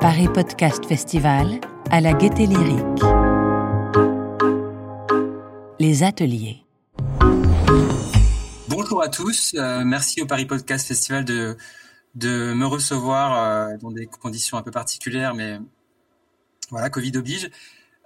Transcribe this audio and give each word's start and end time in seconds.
Paris 0.00 0.28
Podcast 0.32 0.86
Festival 0.86 1.60
à 1.90 2.00
la 2.00 2.12
Gaieté 2.12 2.46
Lyrique. 2.46 3.02
Les 5.78 6.02
ateliers. 6.02 6.64
Bonjour 8.68 9.02
à 9.02 9.08
tous, 9.08 9.54
euh, 9.56 9.84
merci 9.84 10.22
au 10.22 10.26
Paris 10.26 10.46
Podcast 10.46 10.88
Festival 10.88 11.24
de, 11.24 11.56
me 12.22 12.64
recevoir 12.64 13.42
euh, 13.42 13.76
dans 13.78 13.90
des 13.90 14.06
conditions 14.06 14.56
un 14.56 14.62
peu 14.62 14.70
particulières, 14.70 15.34
mais 15.34 15.58
voilà, 16.70 16.88
Covid 16.88 17.16
oblige. 17.16 17.50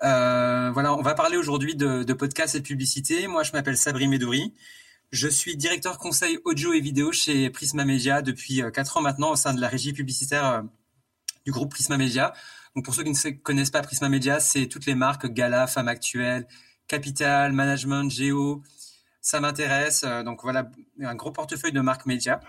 Euh, 0.02 0.70
voilà, 0.72 0.94
on 0.94 1.02
va 1.02 1.14
parler 1.14 1.36
aujourd'hui 1.36 1.74
de, 1.74 2.02
de 2.02 2.12
podcast 2.12 2.54
et 2.54 2.60
de 2.60 2.64
publicité. 2.64 3.26
Moi, 3.26 3.42
je 3.42 3.52
m'appelle 3.52 3.76
Sabri 3.76 4.08
Medouri. 4.08 4.54
Je 5.12 5.28
suis 5.28 5.56
directeur 5.56 5.98
conseil 5.98 6.38
audio 6.44 6.72
et 6.72 6.80
vidéo 6.80 7.12
chez 7.12 7.50
Prisma 7.50 7.84
Media 7.84 8.22
depuis 8.22 8.62
4 8.72 8.96
ans 8.98 9.02
maintenant 9.02 9.32
au 9.32 9.36
sein 9.36 9.52
de 9.52 9.60
la 9.60 9.68
régie 9.68 9.92
publicitaire 9.92 10.64
du 11.44 11.50
groupe 11.50 11.70
Prisma 11.70 11.96
Media. 11.96 12.32
Donc 12.74 12.84
pour 12.84 12.94
ceux 12.94 13.02
qui 13.02 13.10
ne 13.10 13.30
connaissent 13.30 13.70
pas 13.70 13.82
Prisma 13.82 14.08
Media, 14.08 14.40
c'est 14.40 14.66
toutes 14.66 14.86
les 14.86 14.94
marques 14.94 15.26
Gala, 15.26 15.66
Femme 15.66 15.88
Actuelle, 15.88 16.46
Capital, 16.86 17.52
Management, 17.52 18.10
Géo. 18.10 18.62
Ça 19.20 19.40
m'intéresse. 19.40 20.04
Euh, 20.04 20.22
donc 20.22 20.42
voilà, 20.42 20.70
un 21.02 21.14
gros 21.14 21.32
portefeuille 21.32 21.72
de 21.72 21.80
marques 21.80 22.06
médias 22.06 22.40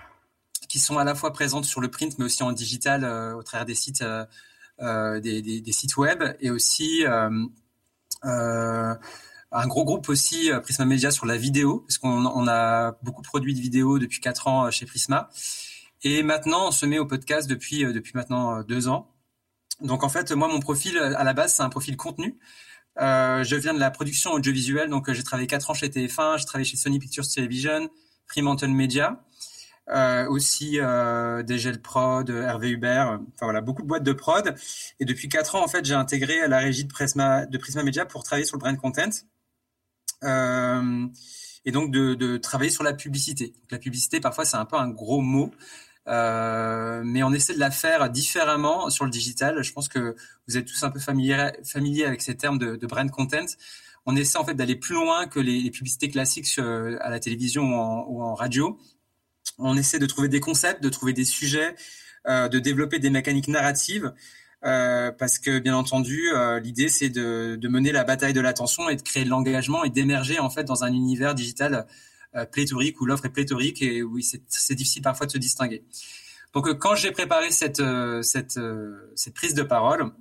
qui 0.69 0.79
sont 0.79 0.97
à 0.97 1.03
la 1.03 1.15
fois 1.15 1.33
présentes 1.33 1.65
sur 1.65 1.81
le 1.81 1.89
print, 1.89 2.17
mais 2.17 2.25
aussi 2.25 2.43
en 2.43 2.51
digital 2.51 3.03
euh, 3.03 3.35
au 3.35 3.43
travers 3.43 3.65
des 3.65 3.75
sites, 3.75 4.03
euh, 4.03 4.25
des, 4.81 5.41
des, 5.61 5.71
sites 5.71 5.97
web, 5.97 6.23
et 6.39 6.49
aussi 6.49 7.03
un 8.23 9.67
gros 9.67 9.83
groupe 9.85 10.09
aussi 10.09 10.49
Prisma 10.61 10.85
Media 10.85 11.11
sur 11.11 11.25
la 11.25 11.37
vidéo, 11.37 11.79
parce 11.81 11.97
qu'on 11.97 12.25
on 12.25 12.47
a 12.47 12.93
beaucoup 13.03 13.21
produit 13.21 13.53
de 13.53 13.59
vidéos 13.59 13.99
depuis 13.99 14.19
quatre 14.19 14.47
ans 14.47 14.69
chez 14.71 14.85
Prisma. 14.85 15.29
Et 16.03 16.23
maintenant, 16.23 16.69
on 16.69 16.71
se 16.71 16.85
met 16.85 16.99
au 16.99 17.05
podcast 17.05 17.49
depuis 17.49 17.83
depuis 17.85 18.13
maintenant 18.15 18.63
deux 18.63 18.87
ans. 18.87 19.13
Donc 19.81 20.03
en 20.03 20.09
fait, 20.09 20.31
moi, 20.31 20.47
mon 20.47 20.59
profil 20.59 20.97
à 20.97 21.23
la 21.23 21.33
base, 21.33 21.55
c'est 21.55 21.63
un 21.63 21.69
profil 21.69 21.97
contenu. 21.97 22.39
Euh, 22.99 23.43
je 23.43 23.55
viens 23.55 23.73
de 23.73 23.79
la 23.79 23.89
production 23.89 24.31
audiovisuelle, 24.31 24.89
donc 24.89 25.09
euh, 25.09 25.13
j'ai 25.13 25.23
travaillé 25.23 25.47
quatre 25.47 25.69
ans 25.69 25.73
chez 25.73 25.87
TF1, 25.87 26.37
j'ai 26.39 26.45
travaillé 26.45 26.65
chez 26.65 26.77
Sony 26.77 26.99
Pictures 26.99 27.27
Television, 27.27 27.89
Fremantle 28.27 28.69
Media, 28.69 29.23
euh, 29.91 30.25
aussi 30.29 30.79
euh, 30.79 31.43
DGL 31.43 31.81
Prod, 31.81 32.29
Hervé 32.29 32.69
Hubert, 32.69 33.19
enfin 33.33 33.45
voilà, 33.45 33.59
beaucoup 33.59 33.81
de 33.81 33.87
boîtes 33.87 34.03
de 34.03 34.13
prod. 34.13 34.55
Et 34.99 35.05
depuis 35.05 35.27
quatre 35.27 35.55
ans, 35.55 35.63
en 35.63 35.67
fait, 35.67 35.83
j'ai 35.83 35.93
intégré 35.93 36.47
la 36.47 36.59
régie 36.59 36.85
de 36.85 36.89
Prisma, 36.89 37.45
Media 37.83 38.05
pour 38.05 38.23
travailler 38.23 38.45
sur 38.45 38.55
le 38.55 38.61
brand 38.61 38.77
content. 38.77 39.09
Euh, 40.23 41.07
et 41.65 41.71
donc 41.71 41.91
de, 41.91 42.37
travailler 42.37 42.71
sur 42.71 42.83
la 42.83 42.93
publicité. 42.93 43.53
La 43.69 43.79
publicité, 43.79 44.19
parfois, 44.21 44.45
c'est 44.45 44.57
un 44.57 44.65
peu 44.65 44.77
un 44.77 44.89
gros 44.89 45.21
mot. 45.21 45.51
Euh, 46.07 47.03
mais 47.05 47.21
on 47.21 47.31
essaie 47.33 47.53
de 47.53 47.59
la 47.59 47.69
faire 47.69 48.09
différemment 48.09 48.89
sur 48.89 49.05
le 49.05 49.11
digital. 49.11 49.61
Je 49.61 49.73
pense 49.73 49.87
que 49.89 50.15
vous 50.47 50.57
êtes 50.57 50.65
tous 50.65 50.83
un 50.83 50.89
peu 50.89 50.99
familiers, 50.99 51.51
familiers 51.63 52.05
avec 52.05 52.21
ces 52.21 52.35
termes 52.35 52.57
de, 52.57 52.87
brand 52.87 53.09
content. 53.11 53.45
On 54.05 54.15
essaie 54.15 54.37
en 54.37 54.45
fait 54.45 54.55
d'aller 54.55 54.75
plus 54.77 54.95
loin 54.95 55.27
que 55.27 55.39
les, 55.39 55.69
publicités 55.69 56.09
classiques 56.09 56.57
à 56.57 57.09
la 57.09 57.19
télévision 57.19 57.63
ou 58.07 58.23
en, 58.23 58.33
radio. 58.35 58.79
On 59.57 59.77
essaie 59.77 59.99
de 59.99 60.05
trouver 60.05 60.27
des 60.27 60.39
concepts, 60.39 60.83
de 60.83 60.89
trouver 60.89 61.13
des 61.13 61.25
sujets, 61.25 61.75
euh, 62.27 62.47
de 62.47 62.59
développer 62.59 62.99
des 62.99 63.09
mécaniques 63.09 63.47
narratives. 63.47 64.13
Euh, 64.63 65.11
parce 65.11 65.39
que 65.39 65.57
bien 65.57 65.75
entendu, 65.75 66.29
euh, 66.33 66.59
l'idée 66.59 66.87
c'est 66.87 67.09
de, 67.09 67.55
de, 67.59 67.67
mener 67.67 67.91
la 67.91 68.03
bataille 68.03 68.33
de 68.33 68.41
l'attention 68.41 68.89
et 68.89 68.95
de 68.95 69.01
créer 69.01 69.23
de 69.23 69.29
l'engagement 69.29 69.83
et 69.83 69.89
d'émerger 69.89 70.37
en 70.37 70.51
fait 70.51 70.63
dans 70.65 70.83
un 70.83 70.93
univers 70.93 71.33
digital 71.33 71.87
pléthorique 72.51 73.01
où 73.01 73.05
l'offre 73.05 73.25
est 73.25 73.29
pléthorique 73.29 73.81
et 73.81 74.03
oui 74.03 74.23
c'est 74.23 74.75
difficile 74.75 75.01
parfois 75.01 75.25
de 75.25 75.31
se 75.31 75.39
distinguer. 75.39 75.83
Donc 76.53 76.71
quand 76.77 76.93
j'ai 76.95 77.11
préparé 77.11 77.49
cette 77.49 77.81
cette 78.21 78.59
cette 79.15 79.33
prise 79.33 79.55
de 79.55 79.63
parole, 79.63 80.11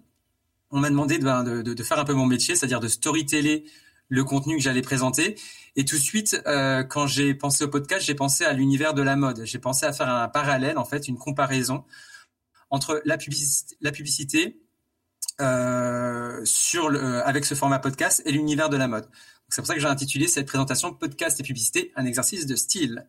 on 0.71 0.81
m'a 0.81 0.89
demandé 0.89 1.19
de, 1.19 1.63
de, 1.63 1.75
de, 1.75 1.83
faire 1.83 1.99
un 1.99 2.05
peu 2.05 2.15
mon 2.15 2.27
métier, 2.27 2.57
c'est-à-dire 2.57 2.81
de 2.81 2.89
storyteller 2.89 3.65
le 4.11 4.25
contenu 4.25 4.57
que 4.57 4.63
j'allais 4.63 4.83
présenter. 4.83 5.37
Et 5.77 5.87
tout 5.87 5.97
de 5.97 6.03
suite, 6.03 6.43
euh, 6.47 6.83
quand 6.83 7.07
j'ai 7.07 7.33
pensé 7.33 7.65
au 7.65 7.69
podcast, 7.69 8.05
j'ai 8.05 8.15
pensé 8.15 8.45
à 8.45 8.53
l'univers 8.53 8.93
de 8.93 9.01
la 9.01 9.17
mode. 9.17 9.43
J'ai 9.45 9.59
pensé 9.59 9.87
à 9.87 9.93
faire 9.95 10.09
un 10.09 10.29
parallèle, 10.29 10.77
en 10.77 10.85
fait, 10.85 11.09
une 11.09 11.17
comparaison 11.17 11.85
entre 12.69 13.01
la 13.05 13.17
publicité, 13.17 14.61
euh, 15.41 16.45
le, 16.91 17.23
avec 17.27 17.45
ce 17.45 17.55
format 17.55 17.79
podcast 17.79 18.23
et 18.27 18.33
l'univers 18.33 18.69
de 18.69 18.77
la 18.77 18.89
mode. 18.89 19.09
C'est 19.49 19.63
pour 19.63 19.67
ça 19.67 19.75
que 19.75 19.81
j'ai 19.81 19.87
intitulé 19.87 20.29
cette 20.29 20.47
présentation 20.47 20.93
Podcast 20.93 21.41
et 21.41 21.43
publicité, 21.43 21.93
un 21.97 22.05
exercice 22.05 22.47
de 22.47 22.55
style. 22.55 23.07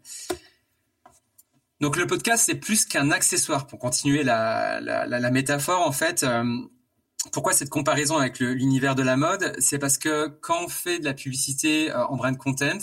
Donc 1.82 1.98
le 1.98 2.08
podcast, 2.08 2.44
c'est 2.46 2.56
plus 2.56 2.86
qu'un 2.86 3.12
accessoire 3.12 3.68
pour 3.68 3.80
continuer 3.80 4.24
la, 4.24 5.30
métaphore. 5.32 5.86
En 5.86 5.92
fait, 5.92 6.24
euh, 6.24 6.44
pourquoi 7.32 7.54
cette 7.54 7.70
comparaison 7.70 8.18
avec 8.18 8.40
l'univers 8.40 8.96
de 8.96 9.04
la 9.04 9.16
mode? 9.16 9.54
C'est 9.60 9.78
parce 9.78 9.98
que 9.98 10.28
quand 10.28 10.66
on 10.66 10.68
fait 10.68 11.00
de 11.00 11.06
la 11.06 11.14
publicité 11.14 11.92
euh, 11.92 12.06
en 12.08 12.16
brand 12.16 12.36
content, 12.38 12.80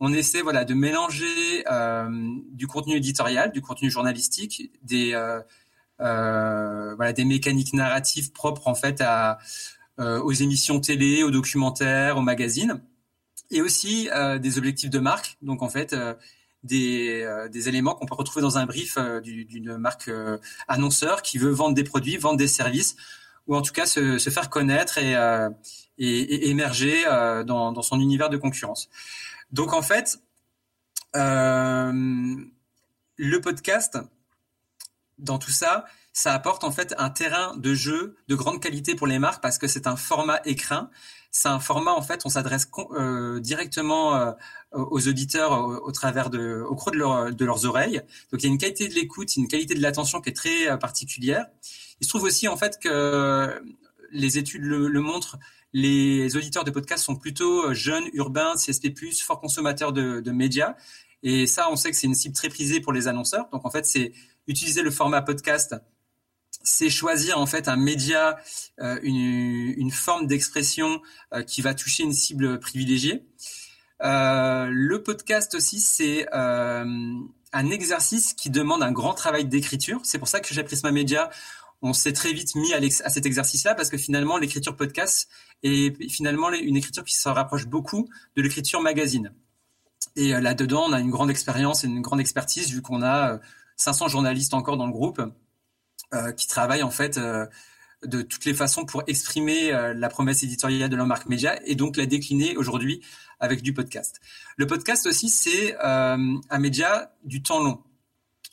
on 0.00 0.12
essaie 0.12 0.42
voilà 0.42 0.64
de 0.64 0.74
mélanger 0.74 1.64
euh, 1.70 2.08
du 2.52 2.66
contenu 2.66 2.96
éditorial, 2.96 3.52
du 3.52 3.60
contenu 3.60 3.90
journalistique, 3.90 4.72
des 4.82 5.12
euh, 5.14 6.94
voilà 6.96 7.12
des 7.12 7.24
mécaniques 7.24 7.74
narratives 7.74 8.32
propres 8.32 8.66
en 8.66 8.74
fait 8.74 9.00
à 9.00 9.38
aux 9.98 10.32
émissions 10.32 10.80
télé, 10.80 11.22
aux 11.22 11.30
documentaires, 11.30 12.16
aux 12.16 12.22
magazines, 12.22 12.80
et 13.50 13.60
aussi 13.60 14.08
des 14.40 14.56
objectifs 14.56 14.88
de 14.88 14.98
marque. 14.98 15.36
Donc 15.42 15.60
en 15.62 15.68
fait, 15.68 15.94
des, 16.62 17.46
des, 17.52 17.68
éléments 17.68 17.94
qu'on 17.94 18.06
peut 18.06 18.14
retrouver 18.14 18.40
dans 18.40 18.56
un 18.56 18.64
brief 18.64 18.96
d'une 19.22 19.76
marque 19.76 20.10
annonceur 20.68 21.20
qui 21.20 21.36
veut 21.36 21.50
vendre 21.50 21.74
des 21.74 21.84
produits, 21.84 22.16
vendre 22.16 22.38
des 22.38 22.48
services, 22.48 22.96
ou 23.50 23.56
en 23.56 23.62
tout 23.62 23.72
cas 23.72 23.84
se, 23.84 24.16
faire 24.30 24.48
connaître 24.48 24.96
et, 24.96 25.12
et 25.98 26.48
émerger 26.48 27.04
dans, 27.46 27.72
dans, 27.72 27.82
son 27.82 28.00
univers 28.00 28.30
de 28.30 28.36
concurrence. 28.36 28.88
Donc 29.50 29.74
en 29.74 29.82
fait, 29.82 30.18
le 33.20 33.40
podcast, 33.42 33.98
dans 35.18 35.38
tout 35.38 35.50
ça, 35.50 35.84
ça 36.12 36.34
apporte 36.34 36.64
en 36.64 36.70
fait 36.70 36.94
un 36.98 37.10
terrain 37.10 37.56
de 37.56 37.74
jeu 37.74 38.16
de 38.28 38.34
grande 38.34 38.60
qualité 38.60 38.94
pour 38.94 39.06
les 39.06 39.18
marques 39.18 39.42
parce 39.42 39.58
que 39.58 39.66
c'est 39.66 39.86
un 39.86 39.96
format 39.96 40.40
écrin. 40.44 40.90
C'est 41.30 41.48
un 41.48 41.60
format 41.60 41.92
en 41.92 42.02
fait, 42.02 42.22
on 42.24 42.28
s'adresse 42.28 42.68
euh, 42.98 43.38
directement 43.38 44.16
euh, 44.16 44.32
aux 44.72 45.06
auditeurs 45.06 45.52
au, 45.52 45.92
travers 45.92 46.28
de, 46.28 46.64
au 46.68 46.74
creux 46.74 46.90
de, 46.90 46.98
leur, 46.98 47.32
de, 47.32 47.44
leurs 47.44 47.64
oreilles. 47.64 48.02
Donc 48.32 48.42
il 48.42 48.46
y 48.46 48.48
a 48.48 48.52
une 48.52 48.58
qualité 48.58 48.88
de 48.88 48.94
l'écoute, 48.94 49.36
une 49.36 49.46
qualité 49.46 49.74
de 49.74 49.82
l'attention 49.82 50.20
qui 50.20 50.30
est 50.30 50.36
très 50.36 50.68
euh, 50.68 50.76
particulière. 50.76 51.46
Il 52.00 52.04
se 52.04 52.08
trouve 52.08 52.24
aussi 52.24 52.48
en 52.48 52.56
fait 52.56 52.78
que 52.80 53.62
les 54.10 54.38
études 54.38 54.62
le, 54.62 55.00
montrent. 55.00 55.38
Les 55.72 56.36
auditeurs 56.36 56.64
de 56.64 56.72
podcasts 56.72 57.04
sont 57.04 57.14
plutôt 57.14 57.72
jeunes, 57.74 58.08
urbains, 58.14 58.54
CSP+, 58.56 58.92
forts 59.22 59.40
consommateurs 59.40 59.92
de 59.92 60.30
médias. 60.32 60.74
Et 61.22 61.46
ça, 61.46 61.70
on 61.70 61.76
sait 61.76 61.90
que 61.90 61.96
c'est 61.96 62.06
une 62.06 62.14
cible 62.14 62.34
très 62.34 62.48
prisée 62.48 62.80
pour 62.80 62.92
les 62.92 63.06
annonceurs. 63.06 63.48
Donc 63.52 63.64
en 63.66 63.70
fait, 63.70 63.84
c'est 63.86 64.12
utiliser 64.46 64.82
le 64.82 64.90
format 64.90 65.22
podcast 65.22 65.74
c'est 66.62 66.90
choisir 66.90 67.38
en 67.38 67.46
fait 67.46 67.68
un 67.68 67.76
média, 67.76 68.38
euh, 68.80 68.98
une, 69.02 69.74
une, 69.76 69.90
forme 69.90 70.26
d'expression 70.26 71.00
euh, 71.32 71.42
qui 71.42 71.62
va 71.62 71.74
toucher 71.74 72.02
une 72.02 72.12
cible 72.12 72.60
privilégiée. 72.60 73.24
Euh, 74.02 74.68
le 74.70 75.02
podcast 75.02 75.54
aussi, 75.54 75.80
c'est 75.80 76.26
euh, 76.34 77.14
un 77.52 77.70
exercice 77.70 78.34
qui 78.34 78.50
demande 78.50 78.82
un 78.82 78.92
grand 78.92 79.14
travail 79.14 79.44
d'écriture. 79.44 80.00
C'est 80.04 80.18
pour 80.18 80.28
ça 80.28 80.40
que 80.40 80.54
j'ai 80.54 80.62
Prisma 80.62 80.90
Média. 80.90 81.30
On 81.82 81.92
s'est 81.92 82.12
très 82.12 82.32
vite 82.32 82.54
mis 82.54 82.72
à, 82.72 82.78
à 82.78 83.08
cet 83.10 83.26
exercice-là 83.26 83.74
parce 83.74 83.90
que 83.90 83.98
finalement, 83.98 84.38
l'écriture 84.38 84.76
podcast 84.76 85.28
est 85.62 86.08
finalement 86.08 86.52
une 86.52 86.76
écriture 86.76 87.04
qui 87.04 87.14
se 87.14 87.28
rapproche 87.28 87.66
beaucoup 87.66 88.08
de 88.36 88.42
l'écriture 88.42 88.80
magazine. 88.80 89.32
Et 90.16 90.34
euh, 90.34 90.40
là-dedans, 90.40 90.84
on 90.88 90.92
a 90.92 91.00
une 91.00 91.10
grande 91.10 91.30
expérience 91.30 91.84
et 91.84 91.86
une 91.86 92.02
grande 92.02 92.20
expertise 92.20 92.70
vu 92.70 92.82
qu'on 92.82 93.02
a 93.02 93.38
500 93.76 94.08
journalistes 94.08 94.54
encore 94.54 94.76
dans 94.76 94.86
le 94.86 94.92
groupe 94.92 95.22
qui 96.32 96.48
travaillent 96.48 96.82
en 96.82 96.90
fait 96.90 97.18
euh, 97.18 97.46
de 98.04 98.22
toutes 98.22 98.44
les 98.44 98.54
façons 98.54 98.84
pour 98.84 99.02
exprimer 99.06 99.72
euh, 99.72 99.94
la 99.94 100.08
promesse 100.08 100.42
éditoriale 100.42 100.88
de 100.88 100.96
leur 100.96 101.06
marque 101.06 101.28
média 101.28 101.58
et 101.66 101.74
donc 101.74 101.96
la 101.96 102.06
décliner 102.06 102.56
aujourd'hui 102.56 103.00
avec 103.38 103.62
du 103.62 103.72
podcast. 103.72 104.20
Le 104.56 104.66
podcast 104.66 105.06
aussi, 105.06 105.28
c'est 105.28 105.76
un 105.80 106.58
média 106.58 107.14
du 107.24 107.42
temps 107.42 107.62
long. 107.62 107.82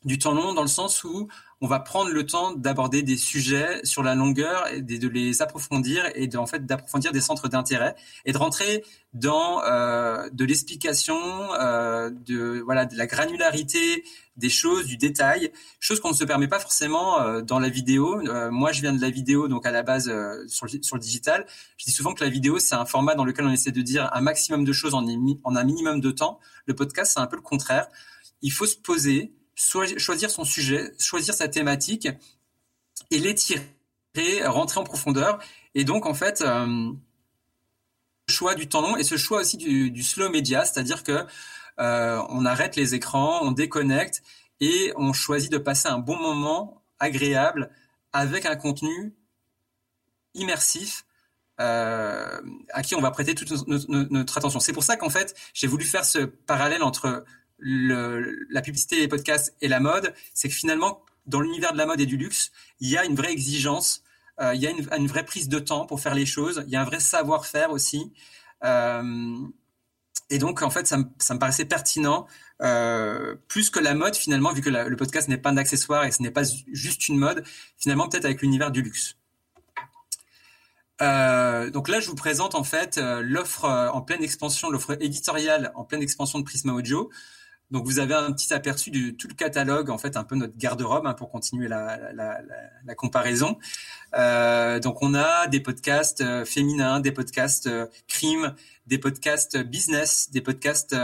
Du 0.06 0.20
temps 0.20 0.34
long 0.34 0.54
dans 0.54 0.62
le 0.62 0.68
sens 0.68 1.04
où 1.04 1.28
on 1.60 1.68
va 1.68 1.80
prendre 1.80 2.12
le 2.12 2.26
temps 2.26 2.52
d'aborder 2.52 3.02
des 3.02 3.18
sujets 3.18 3.80
sur 3.84 4.04
la 4.04 4.14
longueur 4.14 4.68
et 4.72 4.82
de, 4.82 5.08
les 5.08 5.42
approfondir 5.42 6.04
et 6.14 6.30
en 6.36 6.46
fait 6.46 6.66
d'approfondir 6.66 7.12
des 7.12 7.22
centres 7.22 7.48
d'intérêt 7.48 7.96
et 8.26 8.32
de 8.32 8.38
rentrer 8.38 8.84
dans 9.14 9.64
euh, 9.64 10.30
de 10.32 10.46
l'explication, 10.46 11.18
euh, 11.60 12.12
de 12.12 12.62
voilà 12.64 12.86
de 12.86 12.96
la 12.96 13.08
granularité 13.08 14.04
des 14.36 14.50
choses, 14.50 14.86
du 14.86 14.98
détail, 14.98 15.52
chose 15.80 16.00
qu'on 16.00 16.10
ne 16.10 16.16
se 16.16 16.24
permet 16.24 16.48
pas 16.48 16.60
forcément 16.60 17.20
euh, 17.20 17.42
dans 17.42 17.58
la 17.58 17.70
vidéo. 17.70 18.22
Moi, 18.52 18.72
je 18.72 18.82
viens 18.82 18.94
de 18.94 19.02
la 19.02 19.10
vidéo, 19.10 19.48
donc 19.48 19.66
à 19.66 19.72
la 19.72 19.82
base 19.82 20.14
sur, 20.48 20.68
le, 20.68 20.84
sur 20.84 20.96
le 20.96 21.02
digital. 21.02 21.48
Je 21.78 21.86
dis 21.86 21.92
souvent 21.92 22.14
que 22.14 22.24
la 22.24 22.30
vidéo, 22.30 22.60
c'est 22.60 22.76
un 22.76 22.86
format 22.86 23.16
dans 23.16 23.26
lequel 23.26 23.46
on 23.46 23.52
essaie 23.52 23.72
de 23.72 23.82
dire 23.82 24.12
un 24.14 24.22
maximum 24.22 24.64
de 24.64 24.74
choses 24.74 24.94
en 24.94 25.08
un 25.08 25.64
minimum 25.64 26.02
de 26.02 26.12
temps. 26.12 26.40
Le 26.68 26.76
podcast, 26.76 27.14
c'est 27.16 27.20
un 27.20 27.26
peu 27.26 27.36
le 27.36 27.42
contraire. 27.42 27.88
Il 28.44 28.52
faut 28.52 28.68
se 28.68 28.78
poser, 28.78 29.34
choisir 29.58 30.30
son 30.30 30.44
sujet, 30.44 30.94
choisir 31.00 31.34
sa 31.34 31.48
thématique 31.48 32.08
et 33.12 33.20
l'étirer, 33.20 33.66
rentrer 34.46 34.80
en 34.80 34.84
profondeur. 34.84 35.40
Et 35.76 35.84
donc, 35.84 36.06
en 36.06 36.14
fait, 36.14 36.42
euh, 36.42 36.92
choix 38.30 38.56
du 38.56 38.68
temps 38.68 38.82
long 38.82 38.98
et 38.98 39.04
ce 39.04 39.18
choix 39.18 39.42
aussi 39.42 39.58
du, 39.58 40.04
slow 40.04 40.30
media, 40.30 40.66
c'est-à-dire 40.66 41.04
que 41.04 41.26
euh, 41.80 42.22
on 42.30 42.46
arrête 42.46 42.76
les 42.76 42.96
écrans, 42.96 43.40
on 43.42 43.52
déconnecte 43.52 44.24
et 44.60 44.94
on 44.96 45.14
choisit 45.14 45.52
de 45.52 45.58
passer 45.58 45.88
un 45.88 46.00
bon 46.00 46.18
moment 46.18 46.82
agréable 47.00 47.70
avec 48.14 48.46
un 48.46 48.56
contenu 48.56 49.14
immersif 50.34 51.06
euh, 51.60 52.40
à 52.72 52.84
qui 52.84 52.96
on 52.96 53.02
va 53.02 53.12
prêter 53.12 53.34
toute 53.34 53.68
notre, 53.68 53.88
notre 53.90 54.38
attention. 54.38 54.60
C'est 54.60 54.74
pour 54.74 54.84
ça 54.84 54.98
qu'en 54.98 55.10
fait, 55.10 55.36
j'ai 55.54 55.68
voulu 55.68 55.86
faire 55.86 56.06
ce 56.06 56.20
parallèle 56.20 56.84
entre 56.84 57.26
la 57.60 58.62
publicité, 58.62 59.00
les 59.00 59.08
podcasts 59.08 59.56
et 59.62 59.68
la 59.68 59.80
mode, 59.80 60.14
c'est 60.34 60.50
que 60.50 60.56
finalement, 60.56 61.04
dans 61.28 61.42
l'univers 61.42 61.74
de 61.74 61.78
la 61.78 61.86
mode 61.86 62.00
et 62.02 62.06
du 62.06 62.18
luxe, 62.18 62.52
il 62.80 62.90
y 62.90 62.98
a 62.98 63.06
une 63.06 63.16
vraie 63.16 63.32
exigence, 63.32 64.04
euh, 64.40 64.54
il 64.56 64.62
y 64.62 64.68
a 64.68 64.72
une, 64.72 65.08
vraie 65.08 65.26
prise 65.26 65.50
de 65.50 65.60
temps 65.60 65.86
pour 65.86 66.00
faire 66.00 66.16
les 66.16 66.26
choses, 66.26 66.64
il 66.68 66.72
y 66.72 66.76
a 66.76 66.82
un 66.82 66.86
vrai 66.86 67.00
savoir-faire 67.00 67.72
aussi. 67.72 68.14
Euh, 68.64 69.38
et 70.30 70.40
donc, 70.40 70.62
en 70.62 70.70
fait, 70.70 70.88
ça 70.88 70.98
me, 70.98 71.40
paraissait 71.40 71.66
pertinent, 71.66 72.28
euh, 72.62 73.36
plus 73.48 73.70
que 73.70 73.80
la 73.80 73.94
mode 73.94 74.16
finalement, 74.16 74.52
vu 74.54 74.62
que 74.62 74.70
le 74.70 74.96
podcast 74.96 75.28
n'est 75.28 75.38
pas 75.38 75.50
un 75.50 75.58
accessoire 75.58 76.06
et 76.06 76.12
ce 76.12 76.22
n'est 76.22 76.32
pas 76.32 76.44
juste 76.72 77.08
une 77.08 77.18
mode, 77.18 77.44
finalement 77.78 78.08
peut-être 78.10 78.26
avec 78.26 78.42
l'univers 78.42 78.72
du 78.72 78.82
luxe. 78.82 79.18
Donc 81.00 81.90
là, 81.90 82.00
je 82.00 82.08
vous 82.08 82.16
présente 82.16 82.56
en 82.56 82.64
fait 82.64 82.98
l'offre 82.98 83.66
en 83.66 84.02
pleine 84.02 84.24
expansion, 84.24 84.72
l'offre 84.72 84.98
éditoriale 85.00 85.72
en 85.76 85.84
pleine 85.84 86.02
expansion 86.02 86.40
de 86.40 86.44
Prisma 86.44 86.74
Audio. 86.74 87.10
Donc 87.70 87.86
vous 87.86 88.00
avez 88.00 88.14
un 88.14 88.32
petit 88.32 88.54
aperçu 88.54 88.92
de 88.92 89.12
tout 89.12 89.28
le 89.28 89.34
catalogue, 89.34 89.90
en 89.90 89.98
fait 89.98 90.16
un 90.16 90.24
peu 90.24 90.36
notre 90.36 90.58
garde-robe 90.58 91.06
hein, 91.06 91.14
pour 91.14 91.30
continuer 91.30 91.68
la, 91.68 92.14
la, 92.14 92.96
comparaison. 92.96 93.58
Euh, 94.16 94.80
donc 94.80 95.02
on 95.02 95.14
a 95.14 95.48
des 95.48 95.60
podcasts 95.60 96.22
euh, 96.22 96.46
féminins, 96.46 97.02
des 97.02 97.12
podcasts 97.12 97.68
euh, 97.68 97.88
crime, 98.08 98.56
des 98.86 98.98
podcasts 98.98 99.58
business, 99.58 100.32
des 100.32 100.42
podcasts 100.42 100.96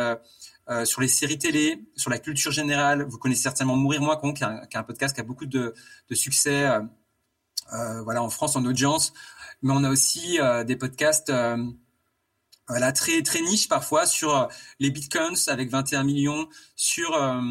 sur 0.86 1.01
les 1.01 1.10
séries 1.10 1.38
télé, 1.38 1.83
sur 1.98 2.10
la 2.10 2.18
culture 2.18 2.54
générale. 2.54 3.04
Vous 3.04 3.18
connaissez 3.18 3.44
certainement 3.44 3.75
Mourir 3.75 4.01
moins 4.01 4.16
con, 4.16 4.31
qui 4.31 4.44
est 4.44 4.48
un, 4.48 4.66
qui 4.66 4.77
est 4.77 4.80
un 4.80 4.83
podcast 4.83 5.13
qui 5.13 5.19
a 5.19 5.25
beaucoup 5.25 5.45
de, 5.45 5.74
de 6.09 6.16
succès, 6.16 6.66
voilà 7.69 8.24
en 8.24 8.30
France 8.30 8.56
en 8.56 8.63
audience. 8.63 9.12
Mais 9.62 9.74
on 9.75 9.83
a 9.83 9.89
aussi 9.89 10.39
des 10.66 10.77
podcasts 10.77 11.33
voilà, 12.68 12.92
très 12.92 13.21
très 13.21 13.42
niche 13.42 13.68
parfois 13.68 14.06
sur 14.06 14.36
euh, 14.36 14.48
les 14.80 14.89
bitcoins 14.89 15.36
avec 15.48 15.69
21 15.69 16.04
millions, 16.04 16.48
sur 16.75 17.13
euh, 17.13 17.42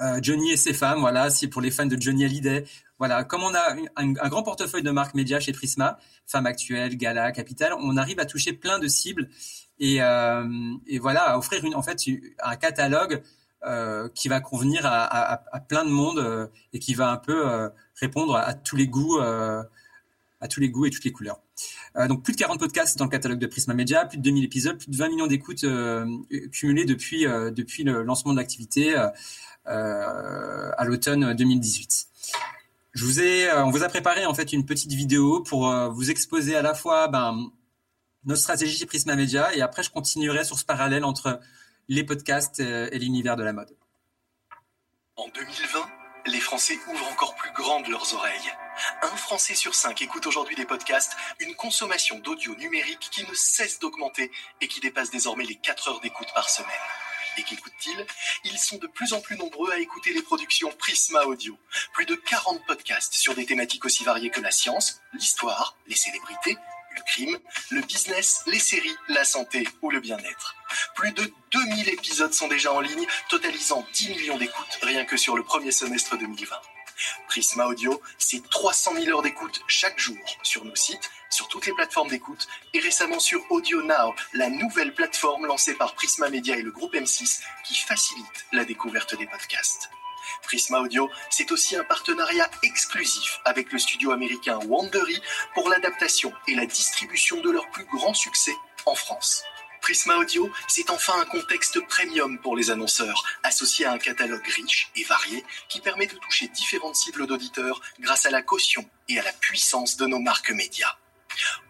euh, 0.00 0.18
Johnny 0.22 0.52
et 0.52 0.56
ses 0.56 0.72
femmes, 0.72 1.00
voilà, 1.00 1.28
si 1.30 1.46
pour 1.48 1.60
les 1.60 1.70
fans 1.70 1.86
de 1.86 2.00
Johnny 2.00 2.24
Hallyday, 2.24 2.64
voilà, 2.98 3.22
comme 3.24 3.42
on 3.42 3.54
a 3.54 3.76
un, 3.96 4.12
grand 4.12 4.42
portefeuille 4.42 4.82
de 4.82 4.90
marques 4.90 5.14
médias 5.14 5.40
chez 5.40 5.52
Prisma, 5.52 5.98
Femmes 6.26 6.46
Actuelles, 6.46 6.96
Gala, 6.96 7.32
Capital, 7.32 7.74
on 7.78 7.96
arrive 7.98 8.18
à 8.18 8.24
toucher 8.24 8.54
plein 8.54 8.78
de 8.78 8.88
cibles 8.88 9.28
et, 9.78 10.02
euh, 10.02 10.74
et 10.86 10.98
voilà, 10.98 11.30
à 11.30 11.38
offrir 11.38 11.64
une, 11.64 11.74
en 11.74 11.82
fait 11.82 11.98
un 12.42 12.56
catalogue 12.56 13.22
euh, 13.64 14.08
qui 14.14 14.28
va 14.28 14.40
convenir 14.40 14.86
à, 14.86 15.04
à, 15.04 15.42
à, 15.52 15.60
plein 15.60 15.84
de 15.84 15.90
monde 15.90 16.50
et 16.72 16.78
qui 16.78 16.94
va 16.94 17.10
un 17.10 17.16
peu 17.18 17.70
répondre 17.94 18.36
à, 18.36 18.54
tous 18.54 18.76
les 18.76 18.86
goûts, 18.86 19.18
à 19.20 20.48
tous 20.48 20.60
les 20.60 20.70
goûts 20.70 20.86
et 20.86 20.90
toutes 20.90 21.04
les 21.04 21.12
couleurs. 21.12 21.40
Euh, 21.96 22.06
donc 22.06 22.22
plus 22.22 22.32
de 22.32 22.38
40 22.38 22.58
podcasts 22.58 22.98
dans 22.98 23.04
le 23.04 23.10
catalogue 23.10 23.38
de 23.38 23.46
Prisma 23.46 23.74
Media, 23.74 24.04
plus 24.04 24.18
de 24.18 24.22
2000 24.22 24.44
épisodes, 24.44 24.78
plus 24.78 24.90
de 24.90 24.96
20 24.96 25.08
millions 25.08 25.26
d'écoutes 25.26 25.64
euh, 25.64 26.06
cumulées 26.52 26.84
depuis 26.84 27.26
euh, 27.26 27.50
depuis 27.50 27.82
le 27.84 28.02
lancement 28.02 28.32
de 28.32 28.38
l'activité 28.38 28.94
à 29.66 30.84
l'automne 30.84 31.34
2018. 31.34 32.06
Je 32.92 33.04
vous 33.04 33.20
ai, 33.20 33.52
on 33.52 33.70
vous 33.70 33.84
a 33.84 33.88
préparé 33.88 34.26
en 34.26 34.34
fait 34.34 34.52
une 34.52 34.66
petite 34.66 34.92
vidéo 34.92 35.42
pour 35.42 35.72
vous 35.90 36.10
exposer 36.10 36.56
à 36.56 36.62
la 36.62 36.74
fois 36.74 37.06
ben, 37.06 37.52
notre 38.24 38.40
stratégie 38.40 38.76
chez 38.76 38.86
Prisma 38.86 39.14
Media 39.14 39.54
et 39.54 39.60
après 39.60 39.84
je 39.84 39.90
continuerai 39.90 40.42
sur 40.44 40.58
ce 40.58 40.64
parallèle 40.64 41.04
entre 41.04 41.38
les 41.88 42.02
podcasts 42.02 42.58
et 42.58 42.98
l'univers 42.98 43.36
de 43.36 43.44
la 43.44 43.52
mode. 43.52 43.76
En 45.14 45.28
2020, 45.28 45.86
les 46.26 46.40
Français 46.40 46.78
ouvrent 46.90 47.12
encore 47.12 47.36
plus 47.36 47.52
grandes 47.52 47.86
leurs 47.86 48.12
oreilles. 48.14 48.50
Un 49.02 49.16
Français 49.16 49.54
sur 49.54 49.74
cinq 49.74 50.02
écoute 50.02 50.26
aujourd'hui 50.26 50.56
des 50.56 50.64
podcasts, 50.64 51.16
une 51.38 51.54
consommation 51.54 52.18
d'audio 52.18 52.54
numérique 52.56 53.08
qui 53.10 53.24
ne 53.26 53.34
cesse 53.34 53.78
d'augmenter 53.78 54.30
et 54.60 54.68
qui 54.68 54.80
dépasse 54.80 55.10
désormais 55.10 55.44
les 55.44 55.56
4 55.56 55.88
heures 55.88 56.00
d'écoute 56.00 56.28
par 56.34 56.48
semaine. 56.48 56.70
Et 57.36 57.42
qu'écoutent-ils? 57.42 58.06
Ils 58.44 58.58
sont 58.58 58.76
de 58.76 58.86
plus 58.86 59.12
en 59.12 59.20
plus 59.20 59.36
nombreux 59.36 59.70
à 59.72 59.78
écouter 59.78 60.12
les 60.12 60.22
productions 60.22 60.72
Prisma 60.72 61.22
Audio. 61.24 61.56
Plus 61.92 62.06
de 62.06 62.14
40 62.14 62.66
podcasts 62.66 63.14
sur 63.14 63.34
des 63.34 63.46
thématiques 63.46 63.84
aussi 63.84 64.04
variées 64.04 64.30
que 64.30 64.40
la 64.40 64.50
science, 64.50 65.00
l'histoire, 65.12 65.76
les 65.86 65.96
célébrités, 65.96 66.56
le 66.96 67.02
crime, 67.06 67.38
le 67.70 67.82
business, 67.82 68.42
les 68.46 68.58
séries, 68.58 68.96
la 69.08 69.24
santé 69.24 69.66
ou 69.82 69.90
le 69.90 70.00
bien-être. 70.00 70.56
Plus 70.94 71.12
de 71.12 71.32
2000 71.52 71.88
épisodes 71.90 72.32
sont 72.32 72.48
déjà 72.48 72.72
en 72.72 72.80
ligne, 72.80 73.06
totalisant 73.28 73.86
10 73.92 74.08
millions 74.10 74.38
d'écoutes, 74.38 74.78
rien 74.82 75.04
que 75.04 75.16
sur 75.16 75.36
le 75.36 75.44
premier 75.44 75.70
semestre 75.70 76.18
2020. 76.18 76.56
Prisma 77.28 77.66
Audio, 77.66 78.00
c'est 78.18 78.48
300 78.48 78.94
000 78.94 79.08
heures 79.08 79.22
d'écoute 79.22 79.60
chaque 79.66 79.98
jour 79.98 80.18
sur 80.42 80.64
nos 80.64 80.74
sites, 80.74 81.10
sur 81.30 81.48
toutes 81.48 81.66
les 81.66 81.72
plateformes 81.72 82.08
d'écoute 82.08 82.48
et 82.74 82.80
récemment 82.80 83.20
sur 83.20 83.40
Audio 83.50 83.82
Now, 83.82 84.14
la 84.34 84.48
nouvelle 84.50 84.94
plateforme 84.94 85.46
lancée 85.46 85.74
par 85.74 85.94
Prisma 85.94 86.28
Media 86.28 86.56
et 86.56 86.62
le 86.62 86.72
groupe 86.72 86.94
M6 86.94 87.40
qui 87.64 87.74
facilite 87.76 88.46
la 88.52 88.64
découverte 88.64 89.16
des 89.16 89.26
podcasts. 89.26 89.90
Prisma 90.42 90.80
Audio, 90.80 91.10
c'est 91.30 91.50
aussi 91.52 91.76
un 91.76 91.84
partenariat 91.84 92.50
exclusif 92.62 93.40
avec 93.44 93.72
le 93.72 93.78
studio 93.78 94.12
américain 94.12 94.58
Wandery 94.66 95.20
pour 95.54 95.68
l'adaptation 95.68 96.32
et 96.48 96.54
la 96.54 96.66
distribution 96.66 97.40
de 97.40 97.50
leur 97.50 97.68
plus 97.70 97.84
grand 97.84 98.14
succès 98.14 98.54
en 98.86 98.94
France. 98.94 99.44
Prisma 99.80 100.16
Audio, 100.16 100.50
c'est 100.68 100.90
enfin 100.90 101.20
un 101.20 101.24
contexte 101.24 101.80
premium 101.88 102.38
pour 102.38 102.56
les 102.56 102.70
annonceurs, 102.70 103.22
associé 103.42 103.86
à 103.86 103.92
un 103.92 103.98
catalogue 103.98 104.46
riche 104.46 104.90
et 104.96 105.04
varié 105.04 105.44
qui 105.68 105.80
permet 105.80 106.06
de 106.06 106.16
toucher 106.16 106.48
différentes 106.48 106.96
cibles 106.96 107.26
d'auditeurs 107.26 107.80
grâce 107.98 108.26
à 108.26 108.30
la 108.30 108.42
caution 108.42 108.88
et 109.08 109.18
à 109.18 109.22
la 109.22 109.32
puissance 109.32 109.96
de 109.96 110.06
nos 110.06 110.20
marques 110.20 110.50
médias. 110.50 110.99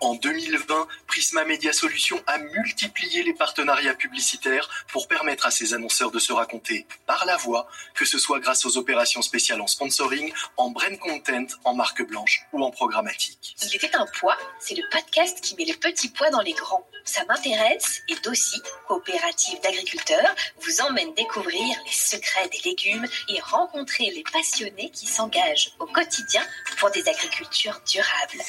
En 0.00 0.14
2020, 0.14 0.88
Prisma 1.06 1.44
Media 1.44 1.72
Solutions 1.72 2.22
a 2.26 2.38
multiplié 2.38 3.22
les 3.22 3.34
partenariats 3.34 3.94
publicitaires 3.94 4.68
pour 4.88 5.08
permettre 5.08 5.46
à 5.46 5.50
ses 5.50 5.74
annonceurs 5.74 6.10
de 6.10 6.18
se 6.18 6.32
raconter 6.32 6.86
par 7.06 7.24
la 7.26 7.36
voix, 7.36 7.68
que 7.94 8.04
ce 8.04 8.18
soit 8.18 8.40
grâce 8.40 8.64
aux 8.64 8.76
opérations 8.76 9.22
spéciales 9.22 9.60
en 9.60 9.66
sponsoring, 9.66 10.32
en 10.56 10.70
brand 10.70 10.98
content, 10.98 11.46
en 11.64 11.74
marque 11.74 12.02
blanche 12.02 12.42
ou 12.52 12.62
en 12.62 12.70
programmatique. 12.70 13.56
Il 13.62 13.76
était 13.76 13.94
un 13.94 14.06
poids, 14.18 14.36
c'est 14.58 14.74
le 14.74 14.82
podcast 14.90 15.40
qui 15.40 15.54
met 15.56 15.64
les 15.64 15.74
petits 15.74 16.08
pois 16.08 16.30
dans 16.30 16.40
les 16.40 16.52
grands. 16.52 16.86
Ça 17.04 17.24
m'intéresse 17.24 18.02
et 18.08 18.14
Dossi, 18.22 18.60
coopérative 18.86 19.60
d'agriculteurs, 19.62 20.34
vous 20.60 20.80
emmène 20.82 21.12
découvrir 21.14 21.76
les 21.86 21.92
secrets 21.92 22.48
des 22.48 22.60
légumes 22.70 23.06
et 23.28 23.40
rencontrer 23.40 24.10
les 24.10 24.22
passionnés 24.32 24.90
qui 24.90 25.06
s'engagent 25.06 25.72
au 25.78 25.86
quotidien 25.86 26.42
pour 26.78 26.90
des 26.90 27.06
agricultures 27.08 27.80
durables. 27.86 28.42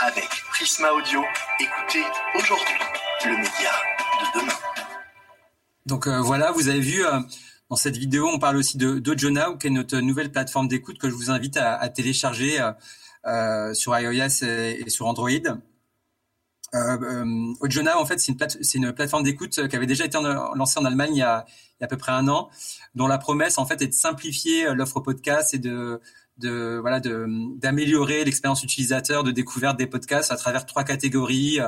Avec 0.00 0.28
Prisma 0.50 0.63
Audio, 0.64 1.20
écoutez 1.60 2.02
aujourd'hui 2.34 2.74
le 3.26 3.36
média 3.36 3.70
de 4.18 4.40
demain. 4.40 4.52
Donc 5.84 6.06
euh, 6.06 6.22
voilà, 6.22 6.52
vous 6.52 6.68
avez 6.68 6.80
vu 6.80 7.04
euh, 7.04 7.20
dans 7.68 7.76
cette 7.76 7.98
vidéo, 7.98 8.26
on 8.32 8.38
parle 8.38 8.56
aussi 8.56 8.78
de 8.78 8.98
d'Ojonow, 8.98 9.58
qui 9.58 9.66
est 9.66 9.70
notre 9.70 9.98
nouvelle 9.98 10.32
plateforme 10.32 10.66
d'écoute 10.66 10.96
que 10.96 11.10
je 11.10 11.14
vous 11.14 11.30
invite 11.30 11.58
à, 11.58 11.86
télécharger 11.90 12.66
euh, 13.26 13.74
sur 13.74 13.98
iOS 13.98 14.42
et, 14.42 14.88
sur 14.88 15.06
Android. 15.06 15.28
Euh, 16.72 17.54
en 17.60 18.06
fait, 18.06 18.18
c'est 18.18 18.32
une, 18.32 18.38
plate 18.38 18.56
une, 18.74 18.92
plateforme 18.94 19.22
d'écoute 19.22 19.68
qui 19.68 19.76
avait 19.76 19.86
déjà 19.86 20.06
été 20.06 20.16
lancée 20.54 20.80
en 20.80 20.86
Allemagne 20.86 21.14
il 21.14 21.18
y, 21.18 21.22
a, 21.22 21.44
il 21.78 21.82
y, 21.82 21.84
a, 21.84 21.84
à 21.84 21.88
peu 21.88 21.98
près 21.98 22.12
un 22.12 22.26
an, 22.28 22.48
dont 22.94 23.06
la 23.06 23.18
promesse, 23.18 23.58
en 23.58 23.66
fait, 23.66 23.82
est 23.82 23.88
de 23.88 23.92
simplifier 23.92 24.72
l'offre 24.72 25.00
podcast 25.00 25.52
et 25.52 25.58
de, 25.58 26.00
de 26.38 26.78
voilà 26.80 27.00
d'améliorer 27.00 28.24
l'expérience 28.24 28.62
utilisateur 28.62 29.22
de 29.22 29.30
découverte 29.30 29.78
des 29.78 29.86
podcasts 29.86 30.32
à 30.32 30.36
travers 30.36 30.66
trois 30.66 30.84
catégories 30.84 31.60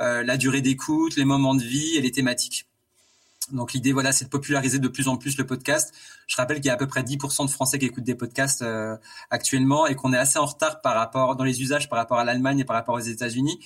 euh, 0.00 0.22
la 0.22 0.36
durée 0.36 0.62
d'écoute, 0.62 1.16
les 1.16 1.26
moments 1.26 1.54
de 1.54 1.62
vie 1.62 1.96
et 1.96 2.00
les 2.00 2.10
thématiques. 2.10 2.66
Donc 3.52 3.72
l'idée, 3.72 3.92
voilà, 3.92 4.12
c'est 4.12 4.26
de 4.26 4.30
populariser 4.30 4.78
de 4.78 4.88
plus 4.88 5.08
en 5.08 5.16
plus 5.16 5.36
le 5.36 5.44
podcast. 5.44 5.92
Je 6.26 6.36
rappelle 6.36 6.58
qu'il 6.58 6.66
y 6.66 6.70
a 6.70 6.74
à 6.74 6.76
peu 6.76 6.86
près 6.86 7.02
10% 7.02 7.46
de 7.46 7.50
Français 7.50 7.78
qui 7.78 7.86
écoutent 7.86 8.04
des 8.04 8.14
podcasts 8.14 8.62
euh, 8.62 8.96
actuellement 9.28 9.86
et 9.86 9.96
qu'on 9.96 10.12
est 10.12 10.18
assez 10.18 10.38
en 10.38 10.46
retard 10.46 10.80
par 10.80 10.94
rapport 10.94 11.36
dans 11.36 11.44
les 11.44 11.60
usages 11.60 11.88
par 11.88 11.98
rapport 11.98 12.18
à 12.18 12.24
l'Allemagne 12.24 12.60
et 12.60 12.64
par 12.64 12.76
rapport 12.76 12.94
aux 12.94 13.00
États-Unis. 13.00 13.58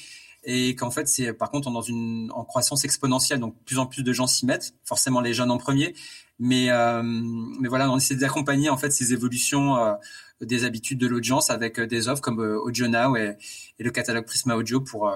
Et 0.46 0.74
qu'en 0.74 0.90
fait, 0.90 1.08
c'est 1.08 1.32
par 1.32 1.50
contre 1.50 1.68
en 1.68 2.44
croissance 2.44 2.84
exponentielle, 2.84 3.40
donc 3.40 3.56
plus 3.64 3.78
en 3.78 3.86
plus 3.86 4.02
de 4.02 4.12
gens 4.12 4.26
s'y 4.26 4.46
mettent. 4.46 4.74
Forcément, 4.84 5.20
les 5.20 5.32
jeunes 5.32 5.50
en 5.50 5.58
premier, 5.58 5.94
mais 6.38 6.70
euh, 6.70 7.02
mais 7.02 7.68
voilà, 7.68 7.90
on 7.90 7.96
essaie 7.96 8.16
d'accompagner 8.16 8.68
en 8.68 8.76
fait 8.76 8.90
ces 8.90 9.12
évolutions 9.12 9.76
euh, 9.76 9.94
des 10.40 10.64
habitudes 10.64 10.98
de 10.98 11.06
l'audience 11.06 11.50
avec 11.50 11.80
des 11.80 12.08
offres 12.08 12.22
comme 12.22 12.40
Audio 12.40 12.88
Now 12.88 13.16
et, 13.16 13.36
et, 13.78 13.84
le 13.84 13.90
catalogue 13.90 14.26
Prisma 14.26 14.56
Audio 14.56 14.80
pour 14.80 15.10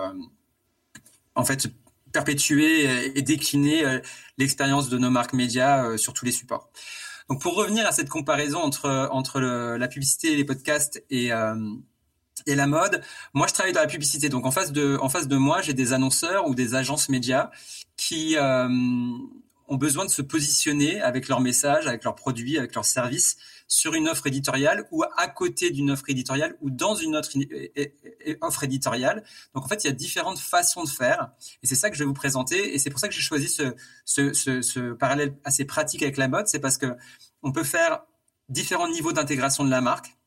en 1.35 1.45
fait 1.45 1.69
perpétuer 2.13 3.17
et 3.17 3.23
décliner 3.23 3.85
euh, 3.85 3.99
l'expérience 4.39 4.89
de 4.89 4.99
nos 4.99 5.11
marques 5.11 5.33
médias 5.33 5.85
euh, 5.85 5.97
sur 5.97 6.13
tous 6.13 6.25
les 6.25 6.33
supports. 6.33 6.71
Donc 7.29 7.43
pour 7.43 7.55
revenir 7.55 7.87
à 7.87 7.93
cette 7.93 8.09
comparaison 8.09 8.59
entre 8.59 9.09
entre 9.13 9.41
la 9.41 9.89
publicité, 9.89 10.35
les 10.35 10.45
podcasts 10.45 11.05
et 11.11 11.31
euh, 11.31 11.55
et 12.47 12.55
la 12.55 12.67
mode, 12.67 13.03
moi 13.35 13.47
je 13.47 13.55
travaille 13.55 13.73
dans 13.73 13.81
la 13.81 13.87
publicité. 13.87 14.29
Donc 14.29 14.47
en 14.47 14.51
face 14.51 14.73
de 14.73 14.99
en 15.01 15.09
face 15.09 15.29
de 15.29 15.37
moi, 15.37 15.63
j'ai 15.63 15.75
des 15.75 15.93
annonceurs 15.93 16.49
ou 16.49 16.55
des 16.55 16.75
agences 16.75 17.09
médias 17.09 17.51
qui 17.97 18.37
ont 19.69 19.77
besoin 19.77 20.05
de 20.07 20.11
se 20.11 20.23
positionner 20.23 21.01
avec 21.01 21.29
leurs 21.29 21.41
messages, 21.41 21.87
avec 21.87 22.05
leurs 22.05 22.15
produits, 22.15 22.59
avec 22.59 22.75
leurs 22.75 22.85
services 22.85 23.37
sur 23.69 23.93
une 23.95 24.09
offre 24.09 24.27
éditoriale 24.27 24.89
ou 24.91 25.05
à 25.17 25.29
côté 25.29 25.71
d'une 25.71 25.91
offre 25.91 26.09
éditoriale 26.09 26.57
ou 26.63 26.71
dans 26.71 26.95
une 26.95 27.15
autre 27.15 27.31
offre 28.41 28.65
éditoriale. 28.65 29.23
Donc 29.55 29.65
en 29.65 29.69
fait, 29.69 29.85
il 29.85 29.89
y 29.89 29.91
a 29.91 29.93
différentes 29.93 30.39
façons 30.39 30.85
de 30.85 30.89
faire 30.89 31.31
et 31.63 31.67
c'est 31.67 31.75
ça 31.75 31.91
que 31.91 31.97
je 31.97 32.03
vais 32.03 32.07
vous 32.07 32.15
présenter 32.15 32.75
et 32.75 32.79
c'est 32.79 32.91
pour 32.91 32.99
ça 32.99 33.09
que 33.09 33.15
j'ai 33.15 33.21
choisi 33.21 33.49
ce, 33.49 33.75
ce, 34.07 34.33
ce, 34.33 34.63
ce, 34.63 34.93
parallèle 34.95 35.37
assez 35.45 35.67
pratique 35.67 36.03
avec 36.03 36.17
la 36.17 36.29
mode, 36.29 36.49
c'est 36.49 36.61
parce 36.61 36.79
que 36.79 36.97
on 37.43 37.53
peut 37.53 37.65
faire 37.65 38.01
différents 38.49 38.89
niveaux 38.89 39.13
d'intégration 39.13 39.65
de 39.65 39.71
la 39.71 39.83
marque. 39.83 40.18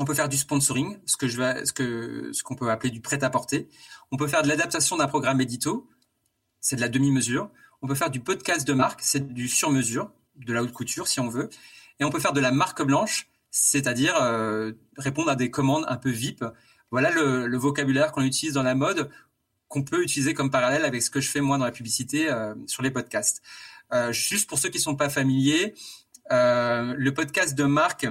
On 0.00 0.06
peut 0.06 0.14
faire 0.14 0.30
du 0.30 0.38
sponsoring, 0.38 0.96
ce 1.04 1.18
que 1.18 1.28
je 1.28 1.36
vais, 1.36 1.66
ce 1.66 1.74
que 1.74 2.30
ce 2.32 2.42
qu'on 2.42 2.54
peut 2.54 2.70
appeler 2.70 2.90
du 2.90 3.02
prêt-à-porter. 3.02 3.68
On 4.10 4.16
peut 4.16 4.28
faire 4.28 4.42
de 4.42 4.48
l'adaptation 4.48 4.96
d'un 4.96 5.06
programme 5.06 5.42
édito, 5.42 5.86
c'est 6.58 6.76
de 6.76 6.80
la 6.80 6.88
demi-mesure. 6.88 7.50
On 7.82 7.86
peut 7.86 7.94
faire 7.94 8.10
du 8.10 8.18
podcast 8.18 8.66
de 8.66 8.72
marque, 8.72 9.00
c'est 9.02 9.34
du 9.34 9.46
sur-mesure, 9.46 10.10
de 10.36 10.54
la 10.54 10.62
haute 10.62 10.72
couture 10.72 11.06
si 11.06 11.20
on 11.20 11.28
veut. 11.28 11.50
Et 11.98 12.04
on 12.04 12.08
peut 12.08 12.18
faire 12.18 12.32
de 12.32 12.40
la 12.40 12.50
marque 12.50 12.82
blanche, 12.82 13.28
c'est-à-dire 13.50 14.16
euh, 14.22 14.72
répondre 14.96 15.28
à 15.28 15.36
des 15.36 15.50
commandes 15.50 15.84
un 15.86 15.98
peu 15.98 16.08
VIP. 16.08 16.46
Voilà 16.90 17.10
le, 17.10 17.54
vocabulaire 17.58 18.10
qu'on 18.10 18.22
utilise 18.22 18.54
dans 18.54 18.62
la 18.62 18.74
mode, 18.74 19.10
qu'on 19.68 19.82
peut 19.82 20.02
utiliser 20.02 20.32
comme 20.32 20.50
parallèle 20.50 20.86
avec 20.86 21.02
ce 21.02 21.10
que 21.10 21.20
je 21.20 21.30
fais 21.30 21.42
moi 21.42 21.58
dans 21.58 21.66
la 21.66 21.72
publicité 21.72 22.30
euh, 22.30 22.54
sur 22.66 22.82
les 22.82 22.90
podcasts. 22.90 23.42
Euh, 23.92 24.12
juste 24.12 24.48
pour 24.48 24.58
ceux 24.58 24.70
qui 24.70 24.80
sont 24.80 24.96
pas 24.96 25.10
familiers, 25.10 25.74
le 26.30 27.10
podcast 27.10 27.54
de 27.54 27.64
marque, 27.64 28.06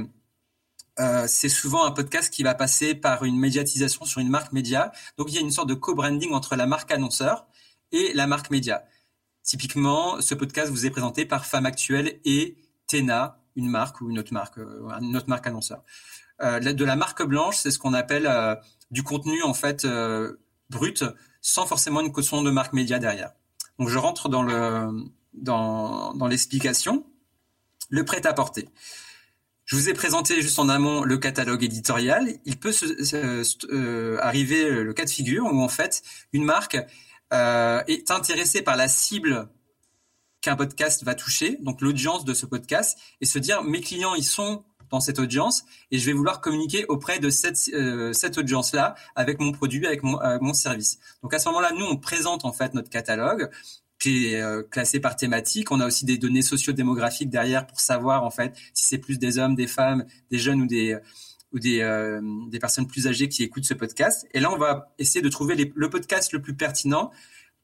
c'est 1.27 1.49
souvent 1.49 1.85
un 1.85 1.91
podcast 1.91 2.33
qui 2.33 2.43
va 2.43 2.53
passer 2.55 2.93
par 2.93 3.23
une 3.23 3.37
médiatisation 3.37 4.05
sur 4.05 4.19
une 4.19 4.29
marque 4.29 4.51
média. 4.51 4.91
Donc 5.17 5.31
il 5.31 5.35
y 5.35 5.37
a 5.37 5.41
une 5.41 5.51
sorte 5.51 5.69
de 5.69 5.73
co-branding 5.73 6.33
entre 6.33 6.55
la 6.55 6.65
marque 6.65 6.91
annonceur 6.91 7.47
et 7.91 8.11
la 8.13 8.27
marque 8.27 8.49
média. 8.49 8.83
Typiquement, 9.43 10.21
ce 10.21 10.35
podcast 10.35 10.69
vous 10.69 10.85
est 10.85 10.89
présenté 10.89 11.25
par 11.25 11.45
Femme 11.45 11.65
Actuelle 11.65 12.19
et 12.25 12.57
Tena, 12.87 13.39
une 13.55 13.67
marque 13.67 14.01
ou 14.01 14.09
une 14.09 14.19
autre 14.19 14.33
marque, 14.33 14.57
euh, 14.57 14.89
une 15.01 15.15
autre 15.17 15.29
marque 15.29 15.47
annonceur. 15.47 15.83
Euh, 16.41 16.59
de 16.59 16.85
la 16.85 16.95
marque 16.95 17.23
blanche, 17.23 17.57
c'est 17.57 17.71
ce 17.71 17.79
qu'on 17.79 17.93
appelle 17.93 18.27
euh, 18.27 18.55
du 18.91 19.03
contenu 19.03 19.41
en 19.43 19.53
fait 19.53 19.87
brut, 20.69 21.03
sans 21.41 21.65
forcément 21.65 22.01
une 22.01 22.11
caution 22.11 22.43
de 22.43 22.51
marque 22.51 22.73
média 22.73 22.99
derrière. 22.99 23.31
Donc 23.77 23.89
je 23.89 23.97
rentre 23.97 24.29
dans 24.29 24.43
le 24.43 25.09
dans, 25.33 26.13
dans 26.13 26.27
l'explication. 26.27 27.05
Le 27.89 28.05
prêt-à-porter. 28.05 28.69
Je 29.69 29.75
vous 29.75 29.87
ai 29.87 29.93
présenté 29.93 30.41
juste 30.41 30.57
en 30.57 30.67
amont 30.67 31.03
le 31.03 31.19
catalogue 31.19 31.63
éditorial. 31.63 32.27
Il 32.45 32.57
peut 32.57 32.71
se, 32.71 34.19
arriver 34.19 34.67
le 34.67 34.93
cas 34.93 35.05
de 35.05 35.11
figure 35.11 35.45
où 35.45 35.61
en 35.61 35.69
fait 35.69 36.01
une 36.33 36.43
marque 36.43 36.75
est 37.31 38.09
intéressée 38.09 38.63
par 38.63 38.75
la 38.75 38.87
cible 38.87 39.47
qu'un 40.41 40.55
podcast 40.55 41.03
va 41.03 41.13
toucher, 41.13 41.59
donc 41.61 41.81
l'audience 41.81 42.25
de 42.25 42.33
ce 42.33 42.47
podcast, 42.47 42.97
et 43.21 43.27
se 43.27 43.37
dire 43.37 43.63
mes 43.63 43.81
clients 43.81 44.15
ils 44.15 44.23
sont 44.23 44.63
dans 44.89 45.01
cette 45.01 45.19
audience 45.19 45.65
et 45.91 45.99
je 45.99 46.05
vais 46.07 46.13
vouloir 46.13 46.41
communiquer 46.41 46.85
auprès 46.87 47.19
de 47.19 47.29
cette, 47.29 47.59
euh, 47.73 48.11
cette 48.11 48.39
audience-là 48.39 48.95
avec 49.13 49.39
mon 49.39 49.51
produit, 49.51 49.85
avec 49.85 50.01
mon, 50.01 50.19
euh, 50.21 50.39
mon 50.41 50.53
service. 50.53 50.97
Donc 51.21 51.31
à 51.35 51.37
ce 51.37 51.47
moment-là, 51.49 51.73
nous 51.77 51.85
on 51.85 51.97
présente 51.97 52.43
en 52.43 52.51
fait 52.51 52.73
notre 52.73 52.89
catalogue 52.89 53.51
euh, 54.07 54.63
classé 54.63 54.99
par 54.99 55.15
thématique. 55.15 55.71
On 55.71 55.79
a 55.79 55.87
aussi 55.87 56.05
des 56.05 56.17
données 56.17 56.41
sociodémographiques 56.41 57.29
derrière 57.29 57.67
pour 57.67 57.79
savoir 57.79 58.23
en 58.23 58.31
fait 58.31 58.55
si 58.73 58.87
c'est 58.87 58.97
plus 58.97 59.19
des 59.19 59.37
hommes, 59.37 59.55
des 59.55 59.67
femmes, 59.67 60.05
des 60.31 60.37
jeunes 60.37 60.61
ou 60.61 60.67
des 60.67 60.97
ou 61.51 61.57
des, 61.57 61.79
des 62.51 62.59
personnes 62.59 62.85
plus 62.85 63.07
âgées 63.07 63.27
qui 63.27 63.41
écoutent 63.41 63.65
ce 63.65 63.73
podcast. 63.73 64.27
Et 64.35 64.39
là, 64.39 64.51
on 64.51 64.57
va 64.57 64.93
essayer 64.99 65.23
de 65.23 65.29
trouver 65.29 65.55
le 65.55 65.89
podcast 65.89 66.31
le 66.31 66.43
plus 66.43 66.53
pertinent 66.55 67.09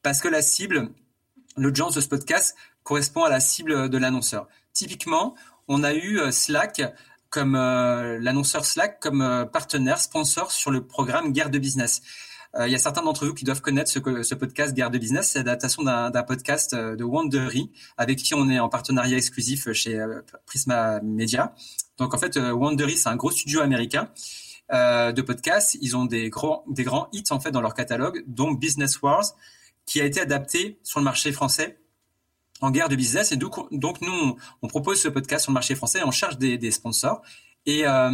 parce 0.01 0.21
que 0.21 0.27
la 0.27 0.41
cible, 0.41 0.89
l'audience 1.55 1.93
de 1.93 2.01
ce 2.01 2.07
podcast 2.07 2.55
correspond 2.81 3.23
à 3.23 3.29
la 3.29 3.39
cible 3.39 3.89
de 3.89 3.97
l'annonceur. 3.97 4.47
Typiquement, 4.73 5.35
on 5.67 5.83
a 5.83 5.93
eu 5.93 6.19
euh, 6.19 6.31
Slack 6.31 6.81
comme 7.29 7.55
euh, 7.55 8.19
l'annonceur 8.19 8.65
Slack 8.65 8.99
comme 8.99 9.21
euh, 9.21 9.45
partenaire 9.45 9.99
sponsor 9.99 10.51
sur 10.51 10.71
le 10.71 10.85
programme 10.85 11.33
Guerre 11.33 11.49
de 11.49 11.59
business. 11.59 12.01
Il 12.59 12.71
y 12.71 12.75
a 12.75 12.77
certains 12.77 13.01
d'entre 13.03 13.25
vous 13.25 13.33
qui 13.33 13.43
doivent 13.43 13.61
connaître 13.61 13.91
ce, 13.91 13.99
podcast 14.35 14.73
Guerre 14.73 14.91
de 14.91 14.97
business, 14.97 15.31
c'est 15.31 15.39
l'adaptation 15.39 15.83
d'un 15.83 16.23
podcast 16.23 16.73
de 16.73 17.03
Wandery 17.03 17.69
avec 17.97 18.17
qui 18.17 18.33
on 18.33 18.49
est 18.49 18.59
en 18.59 18.69
partenariat 18.69 19.17
exclusif 19.17 19.71
chez 19.73 20.03
Prisma 20.45 21.01
Media. 21.01 21.53
Donc 21.97 22.13
en 22.13 22.17
fait, 22.17 22.37
Wandery 22.37 22.97
c'est 22.97 23.09
un 23.09 23.17
gros 23.17 23.31
studio 23.31 23.59
américain 23.59 24.09
de 24.71 25.21
podcasts. 25.21 25.77
Ils 25.81 25.97
ont 25.97 26.05
des 26.05 26.29
grands 26.29 26.63
des 26.67 26.83
grands 26.83 27.09
hits 27.11 27.25
en 27.31 27.41
fait 27.41 27.51
dans 27.51 27.61
leur 27.61 27.73
catalogue, 27.73 28.23
dont 28.27 28.51
Business 28.51 29.01
Wars, 29.01 29.35
qui 29.85 29.99
a 29.99 30.05
été 30.05 30.21
adapté 30.21 30.79
sur 30.83 30.99
le 31.01 31.03
marché 31.03 31.33
français 31.33 31.77
en 32.61 32.71
guerre 32.71 32.87
de 32.87 32.95
business. 32.95 33.33
Et 33.33 33.37
donc, 33.37 33.55
donc 33.71 33.99
nous, 33.99 34.37
on, 34.61 34.67
propose 34.67 35.01
ce 35.01 35.09
podcast 35.09 35.43
sur 35.43 35.51
le 35.51 35.55
marché 35.55 35.75
français 35.75 35.99
et 35.99 36.03
on 36.03 36.11
cherche 36.11 36.37
des 36.37 36.71
sponsors. 36.71 37.21
Et 37.65 37.87
euh, 37.87 38.11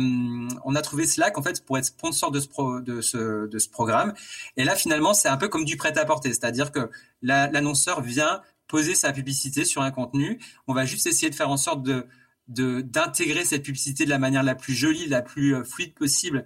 on 0.64 0.76
a 0.76 0.82
trouvé 0.82 1.06
Slack 1.06 1.38
en 1.38 1.44
fait 1.44 1.64
pour 1.66 1.78
être 1.78 1.86
sponsor 1.86 2.32
de 2.32 2.40
ce, 2.40 2.82
de 2.82 3.02
ce, 3.02 3.48
de 3.48 3.60
ce 3.60 3.70
programme. 3.70 4.14
Et 4.58 4.64
là, 4.64 4.76
finalement, 4.76 5.14
c'est 5.14 5.28
un 5.28 5.38
peu 5.38 5.50
comme 5.50 5.66
du 5.66 5.78
prêt-à-porter, 5.78 6.30
c'est-à-dire 6.30 6.72
que 6.72 6.90
l'annonceur 7.22 8.02
vient 8.02 8.42
poser 8.68 8.96
sa 8.96 9.12
publicité 9.12 9.66
sur 9.66 9.82
un 9.82 9.92
contenu. 9.92 10.40
On 10.68 10.74
va 10.74 10.86
juste 10.86 11.06
essayer 11.08 11.30
de 11.30 11.36
faire 11.36 11.50
en 11.50 11.58
sorte 11.58 11.84
de 11.84 12.08
d'intégrer 12.48 13.46
cette 13.46 13.64
publicité 13.64 14.04
de 14.04 14.10
la 14.10 14.20
manière 14.20 14.44
la 14.44 14.56
plus 14.56 14.74
jolie, 14.74 15.08
la 15.08 15.22
plus 15.22 15.56
euh, 15.56 15.64
fluide 15.64 15.94
possible 15.94 16.46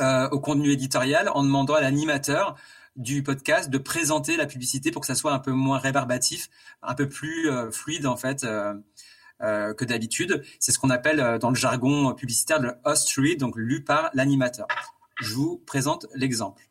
euh, 0.00 0.28
au 0.30 0.40
contenu 0.40 0.70
éditorial 0.70 1.28
en 1.34 1.42
demandant 1.42 1.74
à 1.74 1.80
l'animateur 1.80 2.56
du 2.96 3.22
podcast 3.22 3.68
de 3.68 3.76
présenter 3.76 4.36
la 4.36 4.46
publicité 4.46 4.90
pour 4.90 5.00
que 5.00 5.06
ça 5.06 5.14
soit 5.14 5.32
un 5.32 5.38
peu 5.38 5.52
moins 5.52 5.78
rébarbatif, 5.78 6.48
un 6.82 6.94
peu 6.94 7.08
plus 7.08 7.50
euh, 7.50 7.70
fluide 7.70 8.06
en 8.06 8.16
fait 8.16 8.44
euh, 8.44 8.74
euh, 9.42 9.74
que 9.74 9.84
d'habitude. 9.84 10.42
C'est 10.58 10.72
ce 10.72 10.78
qu'on 10.78 10.90
appelle 10.90 11.38
dans 11.40 11.50
le 11.50 11.56
jargon 11.56 12.14
publicitaire 12.14 12.60
le 12.60 12.74
host 12.84 13.12
read, 13.16 13.38
donc 13.38 13.56
lu 13.56 13.82
par 13.82 14.10
l'animateur. 14.14 14.66
Je 15.20 15.34
vous 15.34 15.58
présente 15.66 16.06
l'exemple. 16.14 16.69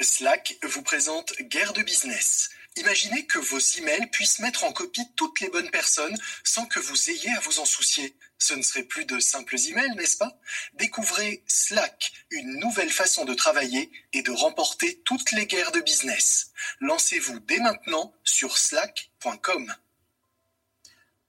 Slack 0.00 0.56
vous 0.62 0.82
présente 0.82 1.34
Guerre 1.42 1.74
de 1.74 1.82
business. 1.82 2.50
Imaginez 2.76 3.26
que 3.26 3.38
vos 3.38 3.58
emails 3.58 4.06
puissent 4.10 4.38
mettre 4.38 4.64
en 4.64 4.72
copie 4.72 5.06
toutes 5.14 5.40
les 5.40 5.50
bonnes 5.50 5.70
personnes 5.70 6.16
sans 6.42 6.64
que 6.64 6.80
vous 6.80 7.10
ayez 7.10 7.30
à 7.30 7.40
vous 7.40 7.60
en 7.60 7.66
soucier. 7.66 8.16
Ce 8.38 8.54
ne 8.54 8.62
serait 8.62 8.84
plus 8.84 9.04
de 9.04 9.20
simples 9.20 9.56
emails, 9.68 9.94
n'est-ce 9.96 10.16
pas? 10.16 10.38
Découvrez 10.74 11.42
Slack, 11.46 12.12
une 12.30 12.58
nouvelle 12.60 12.90
façon 12.90 13.26
de 13.26 13.34
travailler 13.34 13.90
et 14.14 14.22
de 14.22 14.30
remporter 14.30 15.02
toutes 15.04 15.32
les 15.32 15.46
guerres 15.46 15.72
de 15.72 15.80
business. 15.80 16.52
Lancez-vous 16.80 17.40
dès 17.40 17.58
maintenant 17.58 18.14
sur 18.24 18.56
slack.com. 18.56 19.74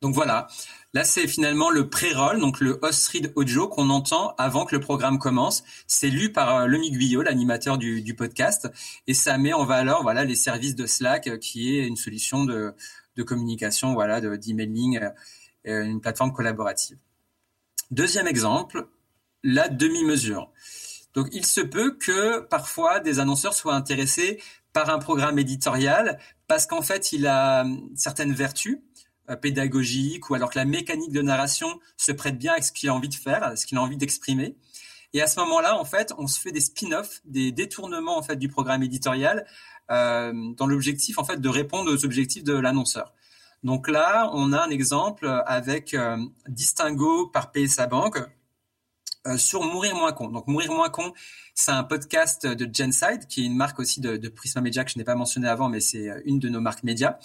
Donc 0.01 0.15
voilà, 0.15 0.47
là 0.93 1.03
c'est 1.03 1.27
finalement 1.27 1.69
le 1.69 1.89
pré-roll, 1.89 2.39
donc 2.39 2.59
le 2.59 2.79
host 2.81 3.07
read 3.09 3.31
audio 3.35 3.67
qu'on 3.67 3.89
entend 3.89 4.35
avant 4.37 4.65
que 4.65 4.75
le 4.75 4.81
programme 4.81 5.19
commence. 5.19 5.63
C'est 5.87 6.09
lu 6.09 6.31
par 6.31 6.55
euh, 6.55 6.67
Lemi 6.67 6.91
Guyot, 6.91 7.21
l'animateur 7.21 7.77
du, 7.77 8.15
podcast, 8.15 8.69
et 9.07 9.13
ça 9.13 9.37
met 9.37 9.53
en 9.53 9.65
valeur 9.65 10.03
voilà 10.03 10.23
les 10.25 10.35
services 10.35 10.75
de 10.75 10.85
Slack, 10.85 11.27
euh, 11.27 11.37
qui 11.37 11.77
est 11.77 11.87
une 11.87 11.95
solution 11.95 12.45
de, 12.45 12.73
communication, 13.25 13.93
voilà, 13.93 14.19
d'emailing, 14.19 14.99
euh, 15.67 15.83
une 15.83 16.01
plateforme 16.01 16.33
collaborative. 16.33 16.97
Deuxième 17.91 18.25
exemple, 18.25 18.87
la 19.43 19.69
demi-mesure. 19.69 20.49
Donc 21.13 21.27
il 21.33 21.45
se 21.45 21.61
peut 21.61 21.97
que 21.97 22.39
parfois 22.39 22.99
des 22.99 23.19
annonceurs 23.19 23.53
soient 23.53 23.75
intéressés 23.75 24.41
par 24.73 24.89
un 24.89 24.99
programme 24.99 25.37
éditorial 25.39 26.17
parce 26.47 26.65
qu'en 26.65 26.81
fait 26.81 27.11
il 27.11 27.27
a 27.27 27.65
certaines 27.95 28.33
vertus 28.33 28.79
pédagogique 29.35 30.29
ou 30.29 30.35
alors 30.35 30.49
que 30.49 30.59
la 30.59 30.65
mécanique 30.65 31.11
de 31.11 31.21
narration 31.21 31.79
se 31.97 32.11
prête 32.11 32.37
bien 32.37 32.53
à 32.57 32.61
ce 32.61 32.71
qu'il 32.71 32.89
a 32.89 32.93
envie 32.93 33.09
de 33.09 33.15
faire, 33.15 33.43
à 33.43 33.55
ce 33.55 33.65
qu'il 33.65 33.77
a 33.77 33.81
envie 33.81 33.97
d'exprimer. 33.97 34.55
Et 35.13 35.21
à 35.21 35.27
ce 35.27 35.39
moment-là, 35.41 35.77
en 35.77 35.85
fait, 35.85 36.13
on 36.17 36.27
se 36.27 36.39
fait 36.39 36.51
des 36.51 36.61
spin-offs, 36.61 37.21
des 37.25 37.51
détournements 37.51 38.17
en 38.17 38.23
fait 38.23 38.37
du 38.37 38.47
programme 38.47 38.83
éditorial 38.83 39.45
euh, 39.91 40.53
dans 40.55 40.67
l'objectif 40.67 41.17
en 41.19 41.25
fait 41.25 41.41
de 41.41 41.49
répondre 41.49 41.91
aux 41.91 42.05
objectifs 42.05 42.43
de 42.43 42.53
l'annonceur. 42.53 43.13
Donc 43.63 43.87
là, 43.89 44.29
on 44.33 44.53
a 44.53 44.63
un 44.63 44.69
exemple 44.69 45.27
avec 45.45 45.93
euh, 45.93 46.17
Distingo 46.47 47.27
par 47.27 47.51
PSA 47.51 47.87
Bank 47.87 48.17
euh, 49.27 49.37
sur 49.37 49.63
Mourir 49.63 49.95
moins 49.95 50.13
con. 50.13 50.29
Donc 50.29 50.47
Mourir 50.47 50.71
moins 50.71 50.89
con, 50.89 51.13
c'est 51.53 51.71
un 51.71 51.83
podcast 51.83 52.47
de 52.47 52.69
Genside, 52.73 53.27
qui 53.27 53.41
est 53.41 53.45
une 53.45 53.57
marque 53.57 53.79
aussi 53.79 53.99
de, 53.99 54.15
de 54.15 54.29
Prisma 54.29 54.61
Media 54.61 54.85
que 54.85 54.91
je 54.91 54.97
n'ai 54.97 55.03
pas 55.03 55.15
mentionné 55.15 55.47
avant, 55.47 55.67
mais 55.67 55.81
c'est 55.81 56.09
une 56.25 56.39
de 56.39 56.49
nos 56.49 56.61
marques 56.61 56.83
médias. 56.83 57.17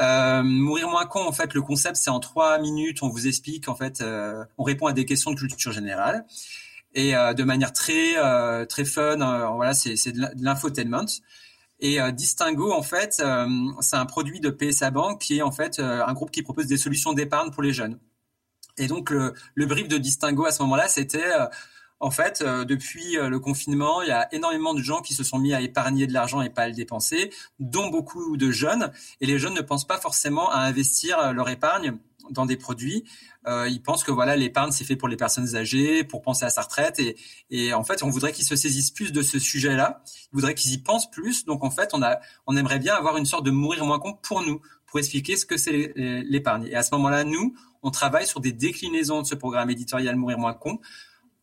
Euh, 0.00 0.42
mourir 0.42 0.88
moins 0.88 1.06
con, 1.06 1.26
en 1.26 1.32
fait, 1.32 1.54
le 1.54 1.62
concept, 1.62 1.96
c'est 1.96 2.10
en 2.10 2.20
trois 2.20 2.58
minutes, 2.58 3.02
on 3.02 3.08
vous 3.08 3.26
explique, 3.26 3.68
en 3.68 3.74
fait, 3.74 4.00
euh, 4.00 4.44
on 4.58 4.64
répond 4.64 4.86
à 4.86 4.92
des 4.92 5.04
questions 5.04 5.30
de 5.32 5.36
culture 5.36 5.72
générale 5.72 6.24
et 6.94 7.16
euh, 7.16 7.34
de 7.34 7.44
manière 7.44 7.72
très 7.72 8.16
euh, 8.16 8.64
très 8.66 8.84
fun. 8.84 9.16
voilà, 9.54 9.74
c'est 9.74 10.12
de 10.12 10.26
l'infotainment. 10.42 11.06
Et 11.80 11.98
Distingo, 12.12 12.72
en 12.72 12.82
fait, 12.82 13.20
c'est 13.80 13.96
un 13.96 14.06
produit 14.06 14.38
de 14.38 14.50
PSA 14.50 14.92
Bank 14.92 15.20
qui 15.20 15.38
est 15.38 15.42
en 15.42 15.50
fait 15.50 15.80
un 15.80 16.12
groupe 16.12 16.30
qui 16.30 16.42
propose 16.42 16.66
des 16.66 16.76
solutions 16.76 17.12
d'épargne 17.12 17.50
pour 17.50 17.62
les 17.62 17.72
jeunes. 17.72 17.98
Et 18.78 18.86
donc 18.86 19.10
le, 19.10 19.34
le 19.56 19.66
brief 19.66 19.88
de 19.88 19.98
Distingo 19.98 20.46
à 20.46 20.52
ce 20.52 20.62
moment-là, 20.62 20.86
c'était 20.86 21.28
en 22.02 22.10
fait, 22.10 22.42
euh, 22.42 22.64
depuis 22.64 23.16
euh, 23.16 23.28
le 23.28 23.38
confinement, 23.38 24.02
il 24.02 24.08
y 24.08 24.10
a 24.10 24.26
énormément 24.34 24.74
de 24.74 24.82
gens 24.82 25.02
qui 25.02 25.14
se 25.14 25.22
sont 25.22 25.38
mis 25.38 25.54
à 25.54 25.60
épargner 25.60 26.08
de 26.08 26.12
l'argent 26.12 26.42
et 26.42 26.50
pas 26.50 26.62
à 26.62 26.68
le 26.68 26.74
dépenser, 26.74 27.30
dont 27.60 27.90
beaucoup 27.90 28.36
de 28.36 28.50
jeunes. 28.50 28.90
Et 29.20 29.26
les 29.26 29.38
jeunes 29.38 29.54
ne 29.54 29.60
pensent 29.60 29.86
pas 29.86 29.98
forcément 29.98 30.50
à 30.50 30.58
investir 30.58 31.16
euh, 31.20 31.32
leur 31.32 31.48
épargne 31.48 31.96
dans 32.30 32.44
des 32.46 32.56
produits. 32.56 33.04
ils 33.46 33.82
pensent 33.82 34.04
que 34.04 34.12
voilà, 34.12 34.36
l'épargne 34.36 34.70
c'est 34.70 34.84
fait 34.84 34.94
pour 34.94 35.08
les 35.08 35.16
personnes 35.16 35.56
âgées, 35.56 36.04
pour 36.04 36.22
penser 36.22 36.44
à 36.44 36.50
sa 36.50 36.62
retraite. 36.62 37.00
Et, 37.00 37.16
et 37.50 37.74
en 37.74 37.82
fait, 37.82 38.04
on 38.04 38.10
voudrait 38.10 38.32
qu'ils 38.32 38.44
se 38.44 38.54
saisissent 38.54 38.92
plus 38.92 39.12
de 39.12 39.22
ce 39.22 39.40
sujet-là. 39.40 40.02
Ils 40.32 40.36
voudraient 40.36 40.54
qu'ils 40.54 40.72
y 40.72 40.78
pensent 40.78 41.10
plus. 41.10 41.44
Donc 41.44 41.64
en 41.64 41.70
fait, 41.70 41.90
on 41.94 42.02
a, 42.02 42.20
on 42.46 42.56
aimerait 42.56 42.78
bien 42.78 42.94
avoir 42.94 43.16
une 43.16 43.26
sorte 43.26 43.44
de 43.44 43.50
mourir 43.50 43.84
moins 43.84 43.98
con 43.98 44.16
pour 44.22 44.40
nous, 44.42 44.60
pour 44.86 45.00
expliquer 45.00 45.36
ce 45.36 45.44
que 45.44 45.56
c'est 45.56 45.92
l'épargne. 45.96 46.68
Et 46.70 46.76
à 46.76 46.84
ce 46.84 46.94
moment-là, 46.94 47.24
nous, 47.24 47.54
on 47.82 47.90
travaille 47.90 48.26
sur 48.26 48.38
des 48.38 48.52
déclinaisons 48.52 49.22
de 49.22 49.26
ce 49.26 49.34
programme 49.34 49.70
éditorial 49.70 50.14
Mourir 50.14 50.38
moins 50.38 50.54
con 50.54 50.78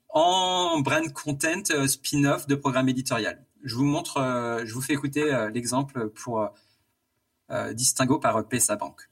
en 0.09 0.79
brand 0.79 1.11
content 1.13 1.71
euh, 1.71 1.87
spin-off 1.87 2.47
de 2.47 2.55
programme 2.55 2.89
éditorial. 2.89 3.45
Je 3.63 3.75
vous 3.75 3.83
montre, 3.83 4.17
euh, 4.17 4.65
je 4.65 4.73
vous 4.73 4.81
fais 4.81 4.93
écouter 4.93 5.33
euh, 5.33 5.49
l'exemple 5.49 6.09
pour 6.09 6.49
Distingo 7.71 8.19
par 8.19 8.47
PSA 8.47 8.75
Bank. 8.75 9.09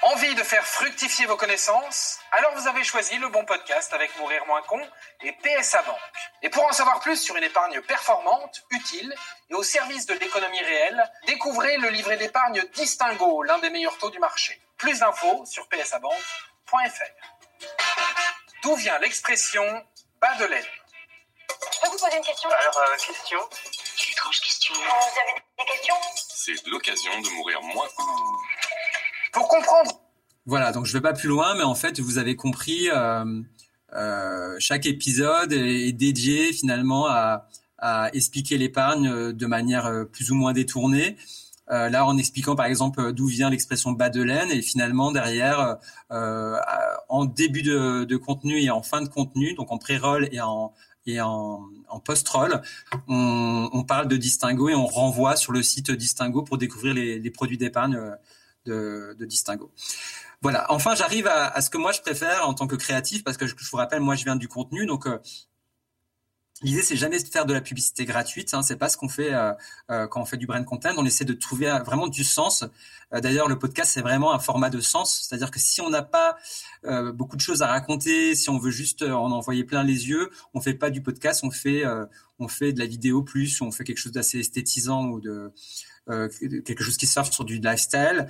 Envie 0.00 0.34
de 0.34 0.42
faire 0.42 0.64
fructifier 0.66 1.26
vos 1.26 1.36
connaissances? 1.36 2.18
Alors 2.32 2.52
vous 2.56 2.66
avez 2.66 2.82
choisi 2.82 3.18
le 3.18 3.28
bon 3.28 3.44
podcast 3.44 3.92
avec 3.92 4.10
Mourir 4.18 4.46
moins 4.46 4.62
con 4.62 4.80
et 5.22 5.32
PSA 5.42 5.82
Bank. 5.82 5.98
Et 6.42 6.48
pour 6.48 6.64
en 6.64 6.72
savoir 6.72 7.00
plus 7.00 7.20
sur 7.20 7.36
une 7.36 7.44
épargne 7.44 7.82
performante, 7.82 8.64
utile 8.70 9.14
et 9.50 9.54
au 9.54 9.62
service 9.62 10.06
de 10.06 10.14
l'économie 10.14 10.60
réelle, 10.60 11.04
découvrez 11.26 11.76
le 11.76 11.90
livret 11.90 12.16
d'épargne 12.16 12.62
Distingo, 12.74 13.42
l'un 13.42 13.58
des 13.58 13.68
meilleurs 13.68 13.98
taux 13.98 14.10
du 14.10 14.18
marché. 14.18 14.58
Plus 14.78 15.00
d'infos 15.00 15.44
sur 15.44 15.68
psabank.fr. 15.68 16.76
D'où 18.66 18.74
vient 18.74 18.98
l'expression 18.98 19.62
bas 20.20 20.36
de 20.40 20.44
laine 20.44 20.64
Je 21.48 21.80
peux 21.80 21.86
vous 21.86 21.98
poser 22.04 22.16
une 22.16 22.24
question? 22.24 22.50
Alors, 22.50 22.76
euh, 22.78 22.96
question? 22.96 23.38
Quelle 23.96 24.10
étrange 24.10 24.40
question. 24.40 24.74
Euh, 24.74 24.88
vous 24.88 25.20
avez 25.20 25.40
des 25.56 25.72
questions? 25.72 25.94
C'est 26.34 26.66
l'occasion 26.66 27.12
de 27.20 27.28
mourir 27.36 27.62
moins. 27.62 27.86
Pour 29.32 29.46
comprendre. 29.46 29.92
Voilà, 30.46 30.72
donc 30.72 30.84
je 30.86 30.92
vais 30.94 31.00
pas 31.00 31.12
plus 31.12 31.28
loin, 31.28 31.54
mais 31.54 31.62
en 31.62 31.76
fait, 31.76 32.00
vous 32.00 32.18
avez 32.18 32.34
compris, 32.34 32.90
euh, 32.90 33.40
euh, 33.92 34.56
chaque 34.58 34.86
épisode 34.86 35.52
est, 35.52 35.92
dédié 35.92 36.52
finalement 36.52 37.06
à, 37.06 37.46
à 37.78 38.10
expliquer 38.14 38.58
l'épargne 38.58 39.32
de 39.32 39.46
manière 39.46 40.06
plus 40.10 40.32
ou 40.32 40.34
moins 40.34 40.52
détournée. 40.52 41.16
Euh, 41.70 41.88
là, 41.88 42.06
en 42.06 42.16
expliquant 42.16 42.54
par 42.54 42.66
exemple 42.66 43.12
d'où 43.12 43.26
vient 43.26 43.50
l'expression 43.50 43.92
bas 43.92 44.10
de 44.10 44.22
laine, 44.22 44.50
et 44.50 44.62
finalement 44.62 45.10
derrière, 45.12 45.78
euh, 46.12 46.56
en 47.08 47.24
début 47.24 47.62
de, 47.62 48.16
contenu 48.16 48.60
et 48.60 48.70
en 48.70 48.82
fin 48.82 49.02
de 49.02 49.08
contenu, 49.08 49.54
donc 49.54 49.72
en 49.72 49.78
pré-roll 49.78 50.28
et 50.32 50.40
en 50.40 50.72
et 51.08 51.20
en, 51.20 51.60
post-roll, 52.04 52.60
on, 53.06 53.84
parle 53.86 54.08
de 54.08 54.16
Distingo 54.16 54.68
et 54.68 54.74
on 54.74 54.86
renvoie 54.86 55.36
sur 55.36 55.52
le 55.52 55.62
site 55.62 55.92
Distingo 55.92 56.42
pour 56.42 56.58
découvrir 56.58 56.94
les, 56.94 57.20
les 57.20 57.30
produits 57.30 57.56
d'épargne 57.56 58.16
de, 58.64 59.16
Distingo. 59.20 59.70
Voilà. 60.42 60.66
Enfin, 60.68 60.94
j'arrive 60.96 61.28
à, 61.28 61.60
ce 61.60 61.70
que 61.70 61.78
moi 61.78 61.92
je 61.92 62.00
préfère 62.00 62.48
en 62.48 62.54
tant 62.54 62.66
que 62.66 62.76
créatif, 62.76 63.24
parce 63.24 63.36
que 63.36 63.46
je, 63.46 63.54
je 63.56 63.70
vous 63.70 63.76
rappelle, 63.76 64.00
moi 64.00 64.16
je 64.16 64.24
viens 64.24 64.36
du 64.36 64.48
contenu, 64.48 64.84
donc 64.84 65.06
euh, 65.06 65.18
L'idée, 66.62 66.80
c'est 66.82 66.96
jamais 66.96 67.18
de 67.18 67.28
faire 67.28 67.44
de 67.44 67.52
la 67.52 67.60
publicité 67.60 68.06
gratuite. 68.06 68.54
Hein, 68.54 68.62
c'est 68.62 68.76
pas 68.76 68.88
ce 68.88 68.96
qu'on 68.96 69.10
fait 69.10 69.34
euh, 69.34 69.52
euh, 69.90 70.06
quand 70.06 70.22
on 70.22 70.24
fait 70.24 70.38
du 70.38 70.46
brand 70.46 70.64
content. 70.64 70.88
On 70.96 71.04
essaie 71.04 71.26
de 71.26 71.34
trouver 71.34 71.68
euh, 71.68 71.80
vraiment 71.80 72.06
du 72.08 72.24
sens. 72.24 72.64
Euh, 73.12 73.20
D'ailleurs, 73.20 73.46
le 73.46 73.58
podcast, 73.58 73.90
c'est 73.92 74.00
vraiment 74.00 74.32
un 74.32 74.38
format 74.38 74.70
de 74.70 74.80
sens. 74.80 75.26
C'est-à-dire 75.28 75.50
que 75.50 75.58
si 75.58 75.82
on 75.82 75.90
n'a 75.90 76.00
pas 76.00 76.38
euh, 76.86 77.12
beaucoup 77.12 77.36
de 77.36 77.42
choses 77.42 77.60
à 77.60 77.66
raconter, 77.66 78.34
si 78.34 78.48
on 78.48 78.58
veut 78.58 78.70
juste 78.70 79.02
en 79.02 79.32
envoyer 79.32 79.64
plein 79.64 79.84
les 79.84 80.08
yeux, 80.08 80.30
on 80.54 80.62
fait 80.62 80.72
pas 80.72 80.88
du 80.88 81.02
podcast. 81.02 81.44
On 81.44 81.50
fait, 81.50 81.84
on 82.38 82.48
fait 82.48 82.72
de 82.72 82.78
la 82.78 82.86
vidéo 82.86 83.22
plus, 83.22 83.60
on 83.60 83.70
fait 83.70 83.84
quelque 83.84 83.98
chose 83.98 84.12
d'assez 84.12 84.38
esthétisant 84.38 85.08
ou 85.08 85.20
de 85.20 85.52
quelque 86.62 86.82
chose 86.82 86.96
qui 86.96 87.06
sort 87.06 87.30
sur 87.32 87.44
du 87.44 87.58
lifestyle. 87.58 88.28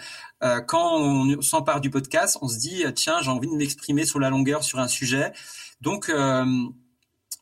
quand 0.66 0.96
on 0.98 1.40
s'empare 1.42 1.80
du 1.80 1.90
podcast, 1.90 2.38
on 2.40 2.48
se 2.48 2.58
dit 2.58 2.84
tiens, 2.94 3.20
j'ai 3.20 3.30
envie 3.30 3.48
de 3.48 3.54
m'exprimer 3.54 4.04
sur 4.04 4.18
la 4.18 4.30
longueur 4.30 4.64
sur 4.64 4.78
un 4.78 4.88
sujet. 4.88 5.32
Donc 5.80 6.10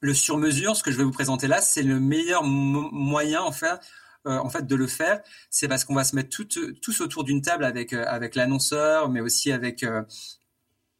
le 0.05 0.13
sur-mesure, 0.13 0.77
ce 0.77 0.83
que 0.83 0.91
je 0.91 0.99
vais 0.99 1.05
vous 1.05 1.11
présenter 1.11 1.49
là, 1.49 1.63
c'est 1.63 1.83
le 1.83 1.99
meilleur 1.99 2.45
moyen 2.45 3.41
en 3.41 3.53
fait, 3.53 3.81
euh, 4.27 4.39
en 4.39 4.51
fait 4.51 4.67
de 4.67 4.77
le 4.77 4.87
faire. 4.87 5.23
C'est 5.49 5.67
parce 5.67 5.85
qu'on 5.85 5.95
va 5.95 6.05
se 6.05 6.15
mettre 6.15 6.29
tous 6.29 7.01
autour 7.01 7.25
d'une 7.25 7.41
table 7.41 7.65
avec 7.65 7.95
euh, 7.95 8.29
l'annonceur, 8.35 9.09
mais 9.09 9.23
aussi 9.23 9.51
avec 9.51 9.83
euh, 9.83 10.03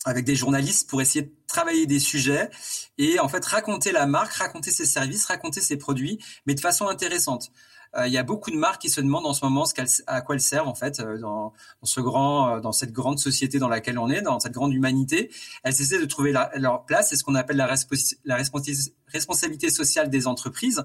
avec 0.07 0.25
des 0.25 0.35
journalistes 0.35 0.89
pour 0.89 1.03
essayer 1.03 1.27
de 1.27 1.33
travailler 1.47 1.87
des 1.87 1.99
sujets 1.99 2.51
et 2.97 3.21
en 3.21 3.29
fait 3.29 3.45
raconter 3.45 3.93
la 3.93 4.07
marque, 4.07 4.33
raconter 4.33 4.71
ses 4.71 4.87
services, 4.87 5.27
raconter 5.27 5.61
ses 5.61 5.77
produits, 5.77 6.19
mais 6.47 6.55
de 6.55 6.61
façon 6.61 6.89
intéressante. 6.89 7.51
Euh, 7.97 8.07
il 8.07 8.13
y 8.13 8.19
a 8.19 8.23
beaucoup 8.23 8.51
de 8.51 8.57
marques 8.57 8.83
qui 8.83 8.91
se 8.91 9.01
demandent 9.01 9.27
en 9.27 9.33
ce 9.33 9.45
moment 9.45 9.65
ce 9.67 9.75
à 10.07 10.21
quoi 10.21 10.35
elles 10.35 10.41
servent 10.41 10.69
en 10.69 10.75
fait 10.75 11.01
euh, 11.01 11.19
dans, 11.19 11.53
ce 11.83 12.01
grand, 12.01 12.57
euh, 12.57 12.61
dans 12.61 12.73
cette 12.73 12.93
grande 12.93 13.19
société 13.19 13.59
dans 13.59 13.69
laquelle 13.69 13.99
on 13.99 14.11
est, 14.11 14.23
dans 14.23 14.41
cette 14.41 14.53
grande 14.53 14.73
humanité. 14.73 15.31
Elles 15.63 15.81
essaient 15.81 16.01
de 16.01 16.07
trouver 16.07 16.35
leur 16.57 16.85
place. 16.85 17.11
C'est 17.11 17.17
ce 17.17 17.25
qu'on 17.25 17.35
appelle 17.35 17.57
la, 17.57 17.67
responsabilité 17.67 19.71
sociale 19.71 20.11
des 20.11 20.27
entreprises. 20.27 20.85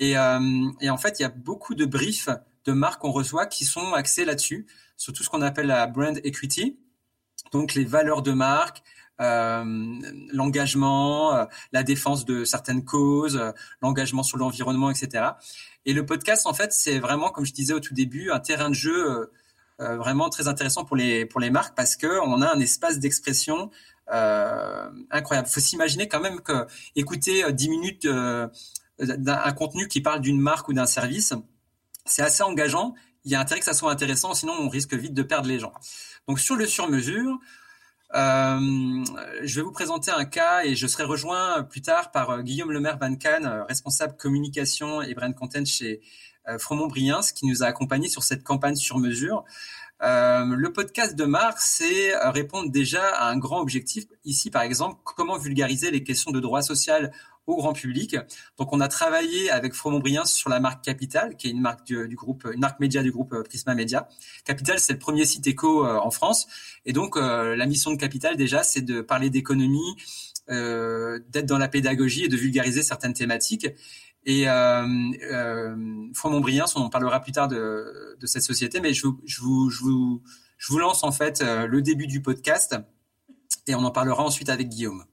Et, 0.00 0.16
en 0.18 0.98
fait, 0.98 1.18
il 1.18 1.22
y 1.22 1.26
a 1.26 1.28
beaucoup 1.28 1.74
de 1.74 1.84
briefs 1.84 2.28
de 2.64 2.72
marques 2.72 3.00
qu'on 3.00 3.12
reçoit 3.12 3.46
qui 3.46 3.64
sont 3.64 3.94
axés 3.94 4.24
là-dessus, 4.24 4.66
sur 4.96 5.12
tout 5.12 5.22
ce 5.22 5.30
qu'on 5.30 5.42
appelle 5.42 5.66
la 5.66 5.86
brand 5.86 6.18
equity, 6.24 6.78
donc 7.52 7.74
les 7.74 7.84
valeurs 7.84 8.22
de 8.22 8.32
marque, 8.32 8.82
l'engagement, 9.18 11.34
euh, 11.34 11.44
la 11.72 11.82
défense 11.82 12.24
de 12.24 12.44
certaines 12.44 12.84
causes, 12.84 13.36
euh, 13.36 13.52
l'engagement 13.82 14.22
sur 14.22 14.38
l'environnement, 14.38 14.90
etc. 14.90 15.24
Et 15.86 15.92
le 15.92 16.06
podcast, 16.06 16.46
en 16.46 16.54
fait, 16.54 16.72
c'est 16.72 16.98
vraiment, 16.98 17.30
comme 17.30 17.44
je 17.44 17.52
disais 17.52 17.74
au 17.74 17.80
tout 17.80 17.94
début, 17.94 18.30
un 18.30 18.40
terrain 18.40 18.68
de 18.68 18.74
jeu 18.74 19.30
vraiment 19.80 20.28
très 20.28 20.48
intéressant 20.48 20.84
pour 20.84 20.96
les 20.96 21.24
pour 21.24 21.38
les 21.38 21.50
marques 21.50 21.76
parce 21.76 21.94
que 21.94 22.18
on 22.26 22.42
a 22.42 22.52
un 22.52 22.58
espace 22.58 22.98
d'expression 22.98 23.70
euh, 24.10 24.90
incroyable. 25.10 25.48
Faut 25.48 25.60
s'imaginer 25.60 26.08
quand 26.08 26.20
même 26.20 26.40
que 26.40 26.66
écouter 26.96 27.44
10 27.52 27.68
minutes 27.68 28.04
euh, 28.06 28.48
d'un 28.98 29.52
contenu 29.52 29.86
qui 29.86 30.00
parle 30.00 30.20
d'une 30.20 30.40
marque 30.40 30.68
ou 30.68 30.72
d'un 30.72 30.86
service, 30.86 31.34
c'est 32.06 32.22
assez 32.22 32.42
engageant. 32.42 32.94
Il 33.24 33.32
y 33.32 33.34
a 33.34 33.40
intérêt 33.40 33.60
que 33.60 33.66
ça 33.66 33.74
soit 33.74 33.92
intéressant, 33.92 34.32
sinon 34.32 34.54
on 34.58 34.68
risque 34.68 34.94
vite 34.94 35.12
de 35.12 35.22
perdre 35.22 35.48
les 35.48 35.58
gens. 35.58 35.74
Donc 36.26 36.40
sur 36.40 36.56
le 36.56 36.66
sur-mesure, 36.66 37.30
euh, 37.30 37.36
je 38.14 39.54
vais 39.54 39.62
vous 39.62 39.72
présenter 39.72 40.10
un 40.10 40.24
cas 40.24 40.64
et 40.64 40.74
je 40.74 40.86
serai 40.86 41.04
rejoint 41.04 41.62
plus 41.62 41.82
tard 41.82 42.10
par 42.10 42.30
euh, 42.30 42.42
Guillaume 42.42 42.72
Lemaire 42.72 42.98
Van 42.98 43.14
euh, 43.44 43.64
responsable 43.64 44.16
communication 44.16 45.02
et 45.02 45.14
brand 45.14 45.34
content 45.34 45.64
chez 45.64 46.00
Fromont-Briens, 46.58 47.20
qui 47.34 47.44
nous 47.44 47.62
a 47.62 47.66
accompagnés 47.66 48.08
sur 48.08 48.22
cette 48.22 48.42
campagne 48.42 48.74
sur 48.74 48.98
mesure. 48.98 49.44
Euh, 50.02 50.46
le 50.46 50.72
podcast 50.72 51.14
de 51.14 51.24
Marc, 51.24 51.58
c'est 51.58 52.16
répondre 52.30 52.70
déjà 52.70 53.06
à 53.16 53.28
un 53.30 53.36
grand 53.36 53.60
objectif. 53.60 54.06
Ici, 54.24 54.50
par 54.50 54.62
exemple, 54.62 54.98
comment 55.04 55.36
vulgariser 55.36 55.90
les 55.90 56.02
questions 56.02 56.30
de 56.30 56.40
droit 56.40 56.62
social 56.62 57.12
au 57.48 57.56
grand 57.56 57.72
public. 57.72 58.16
Donc, 58.58 58.72
on 58.72 58.80
a 58.80 58.88
travaillé 58.88 59.50
avec 59.50 59.74
Fromont-Briens 59.74 60.24
sur 60.24 60.50
la 60.50 60.60
marque 60.60 60.84
Capital, 60.84 61.36
qui 61.36 61.48
est 61.48 61.50
une 61.50 61.60
marque 61.60 61.84
du, 61.84 62.14
groupe, 62.14 62.46
une 62.52 62.60
marque 62.60 62.78
média 62.80 63.02
du 63.02 63.10
groupe 63.10 63.32
euh, 63.32 63.42
Prisma 63.42 63.74
Média. 63.74 64.08
Capital, 64.44 64.78
c'est 64.78 64.92
le 64.92 64.98
premier 64.98 65.24
site 65.24 65.46
éco 65.46 65.84
euh, 65.84 65.98
en 65.98 66.10
France. 66.10 66.46
Et 66.84 66.92
donc, 66.92 67.16
euh, 67.16 67.56
la 67.56 67.66
mission 67.66 67.90
de 67.90 67.96
Capital, 67.96 68.36
déjà, 68.36 68.62
c'est 68.62 68.82
de 68.82 69.00
parler 69.00 69.30
d'économie, 69.30 69.96
d'être 70.48 71.44
dans 71.44 71.58
la 71.58 71.68
pédagogie 71.68 72.24
et 72.24 72.28
de 72.28 72.36
vulgariser 72.36 72.82
certaines 72.82 73.12
thématiques. 73.12 73.66
Et 74.24 74.48
euh, 74.48 74.86
euh, 75.30 75.76
Fromont-Briens, 76.14 76.64
on 76.76 76.88
parlera 76.88 77.20
plus 77.20 77.32
tard 77.32 77.48
de, 77.48 78.16
de 78.18 78.26
cette 78.26 78.42
société, 78.42 78.80
mais 78.80 78.94
je 78.94 79.06
vous, 79.06 79.20
je 79.26 79.40
vous, 79.40 80.22
je 80.56 80.72
vous 80.72 80.78
lance 80.78 81.04
en 81.04 81.12
fait 81.12 81.42
le 81.42 81.82
début 81.82 82.06
du 82.06 82.22
podcast 82.22 82.76
et 83.66 83.74
on 83.74 83.84
en 83.84 83.90
parlera 83.90 84.22
ensuite 84.24 84.48
avec 84.48 84.68
Guillaume. 84.68 85.04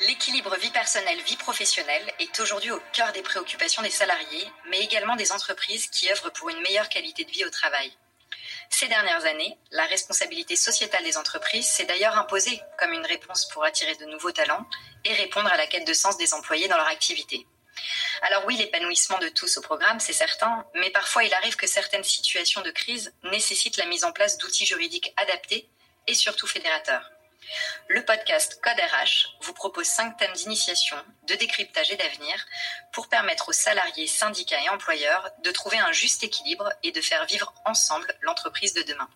L'équilibre 0.00 0.56
vie 0.56 0.70
personnelle-vie 0.70 1.36
professionnelle 1.36 2.14
est 2.18 2.40
aujourd'hui 2.40 2.70
au 2.70 2.80
cœur 2.94 3.12
des 3.12 3.20
préoccupations 3.20 3.82
des 3.82 3.90
salariés, 3.90 4.50
mais 4.70 4.80
également 4.80 5.14
des 5.14 5.30
entreprises 5.30 5.88
qui 5.88 6.10
œuvrent 6.10 6.32
pour 6.32 6.48
une 6.48 6.62
meilleure 6.62 6.88
qualité 6.88 7.26
de 7.26 7.30
vie 7.30 7.44
au 7.44 7.50
travail. 7.50 7.92
Ces 8.70 8.88
dernières 8.88 9.26
années, 9.26 9.58
la 9.72 9.84
responsabilité 9.84 10.56
sociétale 10.56 11.04
des 11.04 11.18
entreprises 11.18 11.68
s'est 11.68 11.84
d'ailleurs 11.84 12.16
imposée 12.16 12.62
comme 12.78 12.94
une 12.94 13.04
réponse 13.04 13.46
pour 13.48 13.62
attirer 13.62 13.94
de 13.96 14.06
nouveaux 14.06 14.32
talents 14.32 14.66
et 15.04 15.12
répondre 15.12 15.52
à 15.52 15.58
la 15.58 15.66
quête 15.66 15.86
de 15.86 15.92
sens 15.92 16.16
des 16.16 16.32
employés 16.32 16.68
dans 16.68 16.78
leur 16.78 16.88
activité. 16.88 17.46
Alors 18.22 18.46
oui, 18.46 18.56
l'épanouissement 18.56 19.18
de 19.18 19.28
tous 19.28 19.58
au 19.58 19.60
programme, 19.60 20.00
c'est 20.00 20.14
certain, 20.14 20.64
mais 20.76 20.88
parfois 20.90 21.24
il 21.24 21.34
arrive 21.34 21.56
que 21.56 21.66
certaines 21.66 22.04
situations 22.04 22.62
de 22.62 22.70
crise 22.70 23.12
nécessitent 23.24 23.76
la 23.76 23.86
mise 23.86 24.04
en 24.04 24.12
place 24.12 24.38
d'outils 24.38 24.66
juridiques 24.66 25.12
adaptés 25.18 25.68
et 26.06 26.14
surtout 26.14 26.46
fédérateurs. 26.46 27.10
Le 27.92 28.04
podcast 28.04 28.60
Code 28.62 28.78
RH 28.78 29.36
vous 29.42 29.52
propose 29.52 29.86
cinq 29.86 30.16
thèmes 30.16 30.32
d'initiation, 30.32 30.96
de 31.26 31.34
décryptage 31.34 31.90
et 31.90 31.96
d'avenir 31.96 32.46
pour 32.92 33.08
permettre 33.08 33.48
aux 33.48 33.52
salariés, 33.52 34.06
syndicats 34.06 34.62
et 34.62 34.68
employeurs 34.68 35.28
de 35.42 35.50
trouver 35.50 35.78
un 35.78 35.90
juste 35.90 36.22
équilibre 36.22 36.72
et 36.84 36.92
de 36.92 37.00
faire 37.00 37.26
vivre 37.26 37.52
ensemble 37.64 38.14
l'entreprise 38.20 38.74
de 38.74 38.82
demain. 38.82 39.08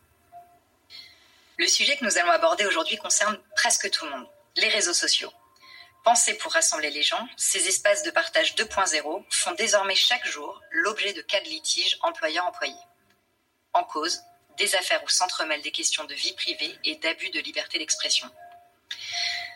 Le 1.56 1.68
sujet 1.68 1.96
que 1.96 2.04
nous 2.04 2.18
allons 2.18 2.32
aborder 2.32 2.66
aujourd'hui 2.66 2.96
concerne 2.96 3.38
presque 3.54 3.88
tout 3.90 4.06
le 4.06 4.10
monde, 4.10 4.26
les 4.56 4.68
réseaux 4.68 4.92
sociaux. 4.92 5.32
Pensés 6.02 6.34
pour 6.34 6.52
rassembler 6.52 6.90
les 6.90 7.02
gens, 7.02 7.28
ces 7.36 7.68
espaces 7.68 8.02
de 8.02 8.10
partage 8.10 8.56
2.0 8.56 9.24
font 9.30 9.52
désormais 9.52 9.94
chaque 9.94 10.26
jour 10.26 10.60
l'objet 10.72 11.12
de 11.12 11.22
cas 11.22 11.40
de 11.40 11.48
litige 11.48 11.96
employeur-employé. 12.02 12.74
En 13.72 13.84
cause, 13.84 14.20
des 14.58 14.74
affaires 14.74 15.02
où 15.04 15.08
s'entremêlent 15.08 15.62
des 15.62 15.72
questions 15.72 16.04
de 16.04 16.14
vie 16.14 16.32
privée 16.34 16.78
et 16.84 16.96
d'abus 16.96 17.30
de 17.30 17.40
liberté 17.40 17.78
d'expression. 17.78 18.28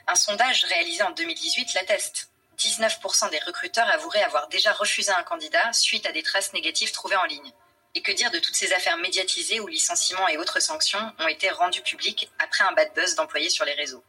Un 0.06 0.14
sondage 0.14 0.64
réalisé 0.64 1.02
en 1.02 1.10
2018 1.10 1.74
l'atteste. 1.74 2.30
19% 2.58 3.30
des 3.30 3.38
recruteurs 3.40 3.88
avoueraient 3.88 4.22
avoir 4.22 4.48
déjà 4.48 4.72
refusé 4.72 5.10
un 5.10 5.22
candidat 5.22 5.72
suite 5.72 6.06
à 6.06 6.12
des 6.12 6.22
traces 6.22 6.52
négatives 6.52 6.92
trouvées 6.92 7.16
en 7.16 7.24
ligne. 7.24 7.52
Et 7.94 8.02
que 8.02 8.12
dire 8.12 8.30
de 8.30 8.38
toutes 8.38 8.56
ces 8.56 8.72
affaires 8.72 8.96
médiatisées 8.96 9.60
où 9.60 9.66
licenciements 9.66 10.28
et 10.28 10.36
autres 10.36 10.60
sanctions 10.60 11.12
ont 11.18 11.28
été 11.28 11.50
rendues 11.50 11.82
publiques 11.82 12.30
après 12.38 12.64
un 12.64 12.72
bad 12.72 12.92
buzz 12.94 13.14
d'employés 13.14 13.50
sur 13.50 13.64
les 13.64 13.74
réseaux? 13.74 14.04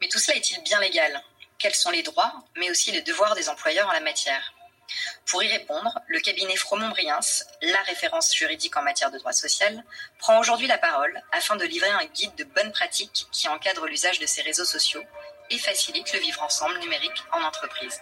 Mais 0.00 0.08
tout 0.08 0.18
cela 0.18 0.36
est-il 0.36 0.62
bien 0.62 0.80
légal? 0.80 1.22
Quels 1.58 1.74
sont 1.74 1.90
les 1.90 2.02
droits, 2.02 2.34
mais 2.56 2.70
aussi 2.70 2.92
les 2.92 3.02
devoirs 3.02 3.34
des 3.34 3.48
employeurs 3.48 3.88
en 3.88 3.92
la 3.92 4.00
matière? 4.00 4.53
Pour 5.26 5.42
y 5.42 5.48
répondre, 5.48 5.98
le 6.08 6.20
cabinet 6.20 6.56
Fromont-Briens, 6.56 7.20
la 7.62 7.82
référence 7.82 8.34
juridique 8.34 8.76
en 8.76 8.82
matière 8.82 9.10
de 9.10 9.18
droit 9.18 9.32
social, 9.32 9.84
prend 10.18 10.38
aujourd'hui 10.38 10.66
la 10.66 10.78
parole 10.78 11.20
afin 11.32 11.56
de 11.56 11.64
livrer 11.64 11.90
un 11.90 12.04
guide 12.06 12.34
de 12.36 12.44
bonnes 12.44 12.72
pratiques 12.72 13.26
qui 13.32 13.48
encadre 13.48 13.86
l'usage 13.86 14.18
de 14.18 14.26
ces 14.26 14.42
réseaux 14.42 14.64
sociaux 14.64 15.02
et 15.50 15.58
facilite 15.58 16.12
le 16.12 16.20
vivre 16.20 16.42
ensemble 16.42 16.78
numérique 16.78 17.24
en 17.32 17.42
entreprise. 17.42 18.00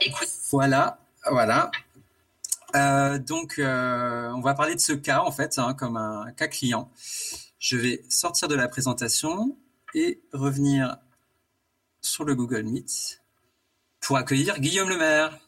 Écoute. 0.00 0.28
Voilà, 0.50 0.98
voilà. 1.30 1.70
Euh, 2.76 3.18
donc, 3.18 3.58
euh, 3.58 4.30
on 4.34 4.40
va 4.40 4.54
parler 4.54 4.74
de 4.74 4.80
ce 4.80 4.92
cas 4.92 5.20
en 5.20 5.32
fait, 5.32 5.58
hein, 5.58 5.74
comme 5.74 5.96
un 5.96 6.32
cas 6.32 6.48
client. 6.48 6.90
Je 7.58 7.76
vais 7.76 8.02
sortir 8.08 8.48
de 8.48 8.54
la 8.54 8.68
présentation 8.68 9.56
et 9.94 10.20
revenir 10.32 10.98
sur 12.00 12.24
le 12.24 12.34
Google 12.34 12.62
Meet 12.62 13.22
pour 14.00 14.16
accueillir 14.16 14.58
Guillaume 14.60 14.88
Lemaire. 14.88 15.38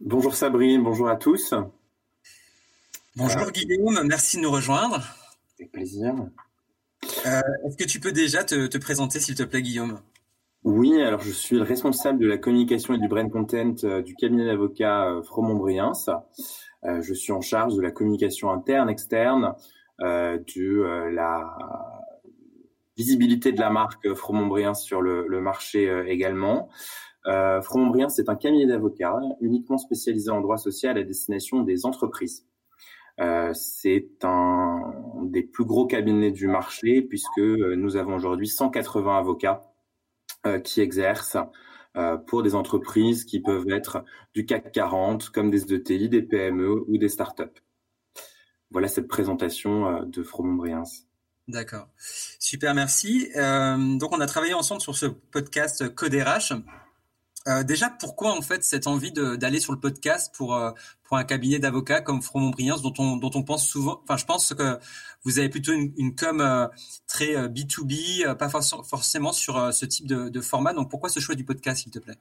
Bonjour 0.00 0.34
Sabrine, 0.34 0.82
bonjour 0.82 1.08
à 1.08 1.16
tous. 1.16 1.54
Bonjour 3.16 3.50
Guillaume, 3.50 4.02
merci 4.04 4.36
de 4.36 4.42
nous 4.42 4.50
rejoindre. 4.50 5.02
Avec 5.58 5.72
plaisir. 5.72 6.14
Euh, 7.26 7.40
est-ce 7.66 7.76
que 7.76 7.84
tu 7.84 8.00
peux 8.00 8.12
déjà 8.12 8.44
te, 8.44 8.78
présenter, 8.78 9.20
s'il 9.20 9.34
te 9.34 9.42
plaît, 9.42 9.62
Guillaume? 9.62 10.00
Oui, 10.64 11.00
alors 11.00 11.20
je 11.20 11.30
suis 11.30 11.56
le 11.56 11.62
responsable 11.62 12.18
de 12.18 12.26
la 12.26 12.38
communication 12.38 12.94
et 12.94 12.98
du 12.98 13.08
brand 13.08 13.30
content 13.30 13.74
euh, 13.84 14.02
du 14.02 14.14
cabinet 14.16 14.44
d'avocats 14.44 15.06
euh, 15.06 15.22
Fromont-Briens. 15.22 15.92
je 16.84 17.14
suis 17.14 17.32
en 17.32 17.40
charge 17.40 17.74
de 17.74 17.80
la 17.80 17.90
communication 17.90 18.50
interne, 18.50 18.90
externe, 18.90 19.54
de 19.98 21.10
la 21.14 21.95
visibilité 22.96 23.52
de 23.52 23.60
la 23.60 23.70
marque 23.70 24.14
Fromont-Briens 24.14 24.74
sur 24.74 25.02
le, 25.02 25.26
le 25.28 25.40
marché 25.40 25.88
euh, 25.88 26.06
également. 26.06 26.68
Euh, 27.26 27.60
Fromont-Briens, 27.60 28.08
c'est 28.08 28.28
un 28.28 28.36
cabinet 28.36 28.66
d'avocats 28.66 29.18
uniquement 29.40 29.78
spécialisé 29.78 30.30
en 30.30 30.40
droit 30.40 30.58
social 30.58 30.96
à 30.96 31.02
destination 31.02 31.62
des 31.62 31.84
entreprises. 31.84 32.46
Euh, 33.20 33.52
c'est 33.54 34.08
un 34.24 34.92
des 35.22 35.42
plus 35.42 35.64
gros 35.64 35.86
cabinets 35.86 36.30
du 36.30 36.48
marché 36.48 37.00
puisque 37.00 37.38
euh, 37.38 37.74
nous 37.74 37.96
avons 37.96 38.14
aujourd'hui 38.14 38.46
180 38.46 39.18
avocats 39.18 39.72
euh, 40.46 40.60
qui 40.60 40.82
exercent 40.82 41.38
euh, 41.96 42.18
pour 42.18 42.42
des 42.42 42.54
entreprises 42.54 43.24
qui 43.24 43.40
peuvent 43.40 43.70
être 43.70 44.04
du 44.34 44.44
CAC 44.44 44.70
40 44.70 45.30
comme 45.30 45.50
des 45.50 45.72
ETI, 45.72 46.10
des 46.10 46.22
PME 46.22 46.84
ou 46.86 46.98
des 46.98 47.08
startups. 47.08 47.44
Voilà 48.70 48.88
cette 48.88 49.08
présentation 49.08 50.02
de 50.02 50.22
Fromont-Briens. 50.22 50.82
D'accord. 51.48 51.88
Super, 52.40 52.74
merci. 52.74 53.30
Euh, 53.36 53.96
donc, 53.98 54.12
on 54.12 54.20
a 54.20 54.26
travaillé 54.26 54.54
ensemble 54.54 54.80
sur 54.80 54.96
ce 54.96 55.06
podcast 55.06 55.94
Code 55.94 56.14
RH. 56.14 56.54
Euh, 57.46 57.62
déjà, 57.62 57.88
pourquoi 57.88 58.36
en 58.36 58.42
fait 58.42 58.64
cette 58.64 58.88
envie 58.88 59.12
d'aller 59.12 59.60
sur 59.60 59.72
le 59.72 59.78
podcast 59.78 60.34
pour 60.34 60.56
euh, 60.56 60.72
pour 61.04 61.16
un 61.16 61.22
cabinet 61.22 61.60
d'avocats 61.60 62.00
comme 62.00 62.20
Fromont 62.20 62.50
Briens, 62.50 62.78
dont 62.82 62.92
on 62.98 63.16
dont 63.16 63.30
on 63.34 63.44
pense 63.44 63.68
souvent. 63.68 64.00
Enfin, 64.02 64.16
je 64.16 64.24
pense 64.24 64.52
que 64.54 64.80
vous 65.22 65.38
avez 65.38 65.48
plutôt 65.48 65.72
une, 65.72 65.92
une 65.96 66.16
com 66.16 66.68
très 67.06 67.48
B 67.48 67.60
2 67.60 67.84
B, 67.84 68.36
pas 68.36 68.48
forcément 68.48 69.32
sur 69.32 69.72
ce 69.72 69.86
type 69.86 70.08
de, 70.08 70.28
de, 70.28 70.40
format. 70.40 70.72
Donc, 70.72 70.90
pourquoi 70.90 71.08
ce 71.08 71.20
choix 71.20 71.36
du 71.36 71.44
podcast, 71.44 71.82
s'il 71.84 71.92
te 71.92 72.00
plaît? 72.00 72.18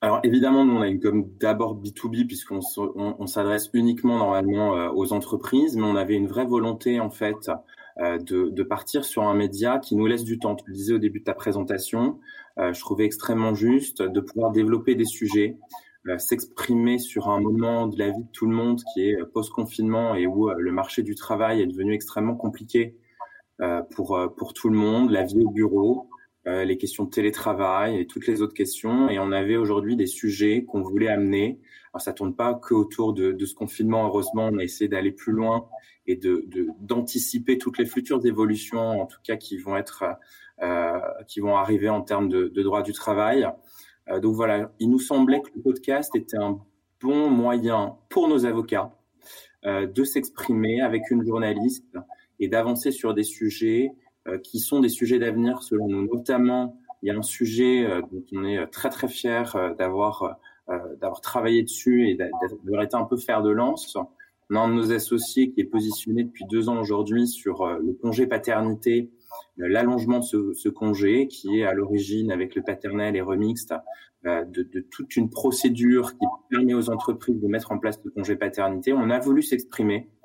Alors 0.00 0.20
évidemment, 0.22 0.64
nous 0.64 0.76
on 0.76 0.80
a 0.80 0.86
une 0.86 1.00
com 1.00 1.28
d'abord 1.40 1.76
B2B 1.76 2.26
puisqu'on 2.26 2.60
on, 2.76 3.26
s'adresse 3.26 3.68
uniquement 3.72 4.18
normalement 4.18 4.76
euh, 4.76 4.90
aux 4.94 5.12
entreprises, 5.12 5.76
mais 5.76 5.82
on 5.82 5.96
avait 5.96 6.14
une 6.14 6.28
vraie 6.28 6.44
volonté 6.44 7.00
en 7.00 7.10
fait 7.10 7.50
euh, 7.98 8.18
de, 8.18 8.62
partir 8.62 9.04
sur 9.04 9.24
un 9.24 9.34
média 9.34 9.80
qui 9.80 9.96
nous 9.96 10.06
laisse 10.06 10.22
du 10.22 10.38
temps. 10.38 10.54
Tu 10.54 10.64
le 10.68 10.74
disais 10.74 10.92
au 10.94 10.98
début 10.98 11.18
de 11.18 11.24
ta 11.24 11.34
présentation, 11.34 12.20
euh, 12.60 12.72
je 12.72 12.80
trouvais 12.80 13.06
extrêmement 13.06 13.54
juste 13.54 14.00
de 14.00 14.20
pouvoir 14.20 14.52
développer 14.52 14.94
des 14.94 15.04
sujets, 15.04 15.58
s'exprimer 16.16 16.98
sur 16.98 17.28
un 17.28 17.40
moment 17.40 17.86
de 17.86 17.98
la 17.98 18.10
vie 18.10 18.22
de 18.22 18.30
tout 18.32 18.46
le 18.46 18.54
monde 18.54 18.80
qui 18.94 19.10
est 19.10 19.16
post-confinement 19.34 20.14
et 20.14 20.26
où 20.26 20.48
le 20.48 20.72
marché 20.72 21.02
du 21.02 21.14
travail 21.14 21.60
est 21.60 21.66
devenu 21.66 21.92
extrêmement 21.92 22.36
compliqué 22.36 22.96
pour, 23.90 24.18
pour 24.38 24.54
tout 24.54 24.70
le 24.70 24.78
monde, 24.78 25.10
la 25.10 25.24
vie 25.24 25.44
au 25.44 25.50
bureau, 25.50 26.08
les 26.64 26.78
questions 26.78 27.04
de 27.04 27.10
télétravail 27.10 28.00
et 28.00 28.06
toutes 28.06 28.26
les 28.26 28.40
autres 28.42 28.54
questions. 28.54 29.08
Et 29.10 29.18
on 29.18 29.32
avait 29.32 29.56
aujourd'hui 29.56 29.96
des 29.96 30.06
sujets 30.06 30.64
qu'on 30.64 30.82
voulait 30.82 31.08
amener. 31.08 31.60
Alors 31.92 32.00
ça 32.00 32.12
tourne 32.12 32.34
pas 32.34 32.54
que 32.54 32.74
autour 32.74 33.12
de, 33.12 33.32
de 33.32 33.46
ce 33.46 33.54
confinement. 33.54 34.06
Heureusement, 34.06 34.48
on 34.52 34.58
a 34.58 34.64
essayé 34.64 34.88
d'aller 34.88 35.12
plus 35.12 35.32
loin 35.32 35.68
et 36.06 36.16
de 36.16 36.46
d'anticiper 36.80 37.58
toutes 37.58 37.78
les 37.78 37.86
futures 37.86 38.24
évolutions, 38.24 39.00
en 39.02 39.06
tout 39.06 39.18
cas 39.22 39.36
qui 39.36 39.58
vont 39.58 39.76
être 39.76 40.04
euh, 40.62 40.98
qui 41.28 41.40
vont 41.40 41.56
arriver 41.56 41.88
en 41.88 42.02
termes 42.02 42.28
de, 42.28 42.48
de 42.48 42.62
droit 42.62 42.82
du 42.82 42.92
travail. 42.92 43.48
Euh, 44.08 44.20
donc 44.20 44.34
voilà, 44.34 44.72
il 44.78 44.90
nous 44.90 44.98
semblait 44.98 45.40
que 45.40 45.50
le 45.54 45.62
podcast 45.62 46.14
était 46.16 46.38
un 46.38 46.58
bon 47.00 47.30
moyen 47.30 47.96
pour 48.08 48.28
nos 48.28 48.44
avocats 48.44 48.90
euh, 49.64 49.86
de 49.86 50.04
s'exprimer 50.04 50.80
avec 50.80 51.10
une 51.10 51.24
journaliste 51.24 51.96
et 52.40 52.48
d'avancer 52.48 52.90
sur 52.90 53.14
des 53.14 53.24
sujets 53.24 53.90
euh, 53.90 54.07
qui 54.36 54.60
sont 54.60 54.80
des 54.80 54.88
sujets 54.88 55.18
d'avenir 55.18 55.62
selon 55.62 55.88
nous. 55.88 56.06
Notamment, 56.06 56.78
il 57.02 57.08
y 57.08 57.10
a 57.10 57.16
un 57.16 57.22
sujet 57.22 57.86
euh, 57.86 58.02
dont 58.12 58.24
on 58.32 58.44
est 58.44 58.66
très 58.68 58.90
très 58.90 59.08
fier 59.08 59.54
euh, 59.56 59.74
d'avoir 59.74 60.38
d'avoir 61.00 61.22
travaillé 61.22 61.62
dessus 61.62 62.10
et 62.10 62.14
d'avoir 62.14 62.82
été 62.82 62.94
un 62.94 63.04
peu 63.04 63.16
fer 63.16 63.42
de 63.42 63.48
lance. 63.48 63.96
On 64.50 64.56
a 64.56 64.58
un 64.58 64.68
de 64.68 64.74
nos 64.74 64.92
associés 64.92 65.50
qui 65.50 65.62
est 65.62 65.64
positionné 65.64 66.24
depuis 66.24 66.44
deux 66.44 66.68
ans 66.68 66.78
aujourd'hui 66.78 67.26
sur 67.26 67.66
le 67.66 67.94
congé 67.94 68.26
paternité, 68.26 69.10
l'allongement 69.56 70.18
de 70.18 70.52
ce, 70.52 70.68
congé 70.68 71.26
qui 71.26 71.58
est 71.58 71.64
à 71.64 71.72
l'origine 71.72 72.30
avec 72.30 72.54
le 72.54 72.60
paternel 72.60 73.16
et 73.16 73.22
remixte 73.22 73.72
de, 74.24 74.84
toute 74.90 75.16
une 75.16 75.30
procédure 75.30 76.12
qui 76.18 76.26
permet 76.50 76.74
aux 76.74 76.90
entreprises 76.90 77.40
de 77.40 77.48
mettre 77.48 77.72
en 77.72 77.78
place 77.78 77.98
le 78.04 78.10
congé 78.10 78.36
paternité. 78.36 78.92
On 78.92 79.08
a 79.08 79.18
voulu 79.20 79.40
s'exprimer 79.40 80.10
euh, 80.10 80.17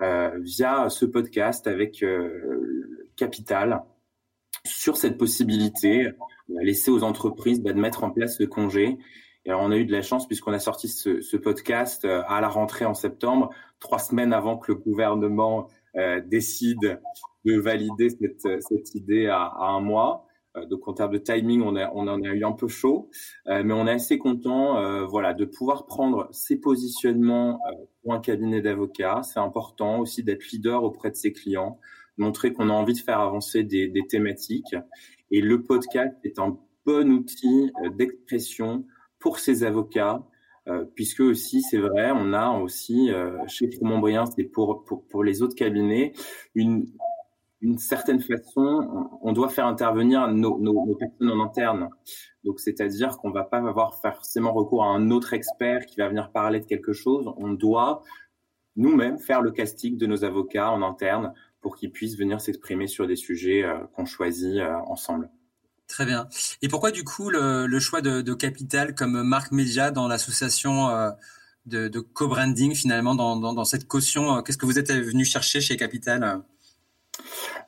via 0.00 0.88
ce 0.88 1.04
podcast 1.04 1.66
avec 1.66 2.04
capital 3.16 3.82
sur 4.64 4.96
cette 4.96 5.18
possibilité 5.18 6.12
laisser 6.60 6.90
aux 6.90 7.02
entreprises 7.02 7.62
bah, 7.62 7.72
de 7.72 7.80
mettre 7.80 8.04
en 8.04 8.10
place 8.10 8.38
le 8.40 8.46
congé. 8.46 8.98
Et 9.44 9.52
on 9.52 9.70
a 9.70 9.76
eu 9.76 9.84
de 9.84 9.92
la 9.92 10.02
chance 10.02 10.26
puisqu'on 10.26 10.52
a 10.52 10.58
sorti 10.58 10.88
ce, 10.88 11.20
ce, 11.20 11.36
podcast 11.36 12.04
euh, 12.04 12.22
à 12.28 12.40
la 12.40 12.48
rentrée 12.48 12.84
en 12.84 12.94
septembre, 12.94 13.50
trois 13.78 13.98
semaines 13.98 14.32
avant 14.32 14.58
que 14.58 14.72
le 14.72 14.78
gouvernement 14.78 15.68
euh, 15.96 16.20
décide 16.20 17.00
de 17.46 17.58
valider 17.58 18.10
cette, 18.10 18.62
cette 18.62 18.94
idée 18.94 19.26
à, 19.26 19.44
à, 19.44 19.68
un 19.68 19.80
mois. 19.80 20.26
Euh, 20.56 20.66
donc 20.66 20.86
en 20.88 20.92
termes 20.92 21.12
de 21.12 21.18
timing, 21.18 21.62
on, 21.62 21.76
a, 21.76 21.90
on 21.94 22.08
en 22.08 22.22
a 22.22 22.28
eu 22.28 22.44
un 22.44 22.52
peu 22.52 22.68
chaud, 22.68 23.10
euh, 23.46 23.62
mais 23.64 23.74
on 23.74 23.86
est 23.86 23.92
assez 23.92 24.18
content, 24.18 24.78
euh, 24.78 25.06
voilà, 25.06 25.34
de 25.34 25.44
pouvoir 25.44 25.86
prendre 25.86 26.28
ces 26.32 26.58
positionnements 26.60 27.60
pour 28.02 28.14
un 28.14 28.20
cabinet 28.20 28.60
d'avocats. 28.60 29.22
C'est 29.22 29.40
important 29.40 30.00
aussi 30.00 30.22
d'être 30.22 30.50
leader 30.50 30.82
auprès 30.82 31.10
de 31.10 31.16
ses 31.16 31.32
clients 31.32 31.78
montrer 32.16 32.52
qu'on 32.52 32.68
a 32.68 32.72
envie 32.72 32.92
de 32.92 32.98
faire 32.98 33.20
avancer 33.20 33.62
des, 33.62 33.88
des, 33.88 34.06
thématiques. 34.06 34.76
Et 35.30 35.40
le 35.40 35.62
podcast 35.62 36.14
est 36.22 36.38
un 36.38 36.58
bon 36.84 37.10
outil 37.12 37.72
d'expression 37.96 38.84
pour 39.18 39.38
ces 39.38 39.64
avocats, 39.64 40.22
puisque 40.94 41.20
aussi, 41.20 41.62
c'est 41.62 41.78
vrai, 41.78 42.10
on 42.10 42.34
a 42.34 42.50
aussi 42.58 43.10
chez 43.46 43.70
Froment-Briens 43.70 44.26
et 44.36 44.44
pour, 44.44 44.84
pour, 44.84 45.06
pour 45.06 45.24
les 45.24 45.40
autres 45.40 45.54
cabinets 45.54 46.12
une, 46.54 46.88
d'une 47.60 47.78
certaine 47.78 48.20
façon, 48.20 49.10
on 49.20 49.32
doit 49.32 49.50
faire 49.50 49.66
intervenir 49.66 50.28
nos, 50.28 50.58
nos, 50.58 50.94
personnes 50.94 51.30
en 51.30 51.44
interne. 51.44 51.90
Donc, 52.42 52.58
c'est-à-dire 52.58 53.18
qu'on 53.18 53.30
va 53.30 53.44
pas 53.44 53.58
avoir 53.58 54.00
forcément 54.00 54.52
recours 54.52 54.84
à 54.84 54.88
un 54.88 55.10
autre 55.10 55.34
expert 55.34 55.84
qui 55.86 55.96
va 56.00 56.08
venir 56.08 56.30
parler 56.32 56.60
de 56.60 56.64
quelque 56.64 56.92
chose. 56.92 57.30
On 57.36 57.50
doit 57.50 58.02
nous-mêmes 58.76 59.18
faire 59.18 59.42
le 59.42 59.50
casting 59.50 59.98
de 59.98 60.06
nos 60.06 60.24
avocats 60.24 60.70
en 60.70 60.82
interne 60.82 61.34
pour 61.60 61.76
qu'ils 61.76 61.92
puissent 61.92 62.16
venir 62.16 62.40
s'exprimer 62.40 62.86
sur 62.86 63.06
des 63.06 63.16
sujets 63.16 63.62
euh, 63.62 63.78
qu'on 63.94 64.06
choisit 64.06 64.60
euh, 64.60 64.72
ensemble. 64.86 65.28
Très 65.86 66.06
bien. 66.06 66.28
Et 66.62 66.68
pourquoi 66.68 66.92
du 66.92 67.04
coup 67.04 67.28
le, 67.28 67.78
choix 67.80 68.00
de, 68.00 68.32
Capital 68.32 68.94
comme 68.94 69.22
marque 69.22 69.52
média 69.52 69.90
dans 69.90 70.08
l'association 70.08 70.88
euh, 70.88 71.10
de, 71.66 71.98
co-branding 71.98 72.74
finalement 72.74 73.14
dans 73.14 73.64
cette 73.64 73.86
caution? 73.88 74.40
Qu'est-ce 74.42 74.56
que 74.56 74.66
vous 74.66 74.78
êtes 74.78 74.92
venu 74.92 75.24
chercher 75.24 75.60
chez 75.60 75.76
Capital? 75.76 76.42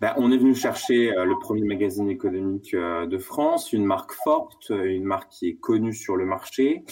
Ben, 0.01 0.15
on 0.17 0.33
est 0.33 0.37
venu 0.37 0.55
chercher 0.55 1.17
euh, 1.17 1.25
le 1.25 1.39
premier 1.39 1.63
magazine 1.63 2.09
économique 2.11 2.75
euh, 2.75 3.07
de 3.07 3.19
France, 3.19 3.73
une 3.73 3.85
marque 3.85 4.13
forte, 4.13 4.71
une 4.71 5.05
marque 5.05 5.31
qui 5.31 5.49
est 5.49 5.55
connue 5.55 5.95
sur 5.95 6.17
le 6.17 6.25
marché, 6.25 6.85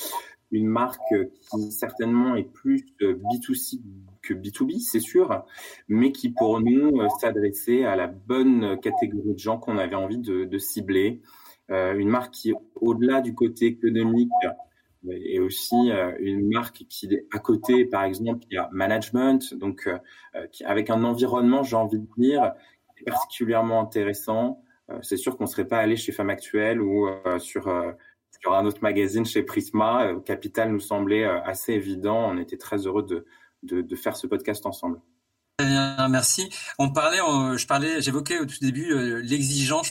une 0.53 0.69
marque 0.69 1.15
qui 1.51 1.73
certainement 1.73 2.37
est 2.37 2.51
plus 2.53 2.85
B2C 3.01 3.81
que 4.23 4.35
B2B, 4.35 4.79
c'est 4.81 5.01
sûr, 5.01 5.45
mais 5.89 6.13
qui 6.13 6.31
pour 6.31 6.61
nous 6.61 7.01
euh, 7.01 7.09
s'adressait 7.21 7.85
à 7.85 7.97
la 7.97 8.07
bonne 8.07 8.79
catégorie 8.81 9.35
de 9.35 9.39
gens 9.39 9.59
qu'on 9.59 9.79
avait 9.79 9.97
envie 9.97 10.19
de, 10.19 10.45
de 10.45 10.59
cibler. 10.59 11.21
une 11.69 12.09
marque 12.09 12.35
qui, 12.35 12.53
au-delà 12.77 13.21
du 13.21 13.35
côté 13.35 13.67
économique, 13.67 14.31
et 15.09 15.41
aussi 15.41 15.91
une 16.19 16.49
marque 16.51 16.85
qui 16.89 17.09
à 17.33 17.39
côté, 17.39 17.85
par 17.87 18.05
exemple, 18.05 18.45
il 18.51 18.55
y 18.55 18.59
a 18.59 18.69
management, 18.73 19.55
donc 19.55 19.89
avec 20.65 20.91
un 20.91 21.05
environnement, 21.05 21.63
j'ai 21.63 21.77
envie 21.77 21.99
de 21.99 22.07
dire, 22.19 22.53
particulièrement 23.07 23.81
intéressant. 23.81 24.63
Euh, 24.91 24.99
c'est 25.03 25.17
sûr 25.17 25.37
qu'on 25.37 25.45
ne 25.45 25.49
serait 25.49 25.67
pas 25.67 25.79
allé 25.79 25.97
chez 25.97 26.13
Femme 26.13 26.31
Actuelle 26.31 26.81
ou 26.81 27.09
euh, 27.09 27.39
sur, 27.39 27.69
euh, 27.69 27.93
sur 28.41 28.55
un 28.55 28.65
autre 28.67 28.83
magazine 28.83 29.25
chez 29.25 29.43
Prisma. 29.43 30.15
Capital 30.25 30.71
nous 30.71 30.81
semblait 30.81 31.25
assez 31.25 31.73
évident. 31.73 32.31
On 32.31 32.39
était 32.39 32.57
très 32.57 32.87
heureux 32.87 33.03
de, 33.03 33.27
de, 33.63 33.83
de 33.83 33.97
faire 33.97 34.17
ce 34.17 34.27
podcast 34.27 34.67
ensemble 34.67 35.01
merci. 36.09 36.49
On 36.79 36.91
parlait, 36.91 37.19
je 37.19 37.67
parlais, 37.67 38.01
j'évoquais 38.01 38.39
au 38.39 38.47
tout 38.47 38.59
début 38.61 38.93
euh, 38.93 39.21
l'exigence, 39.23 39.91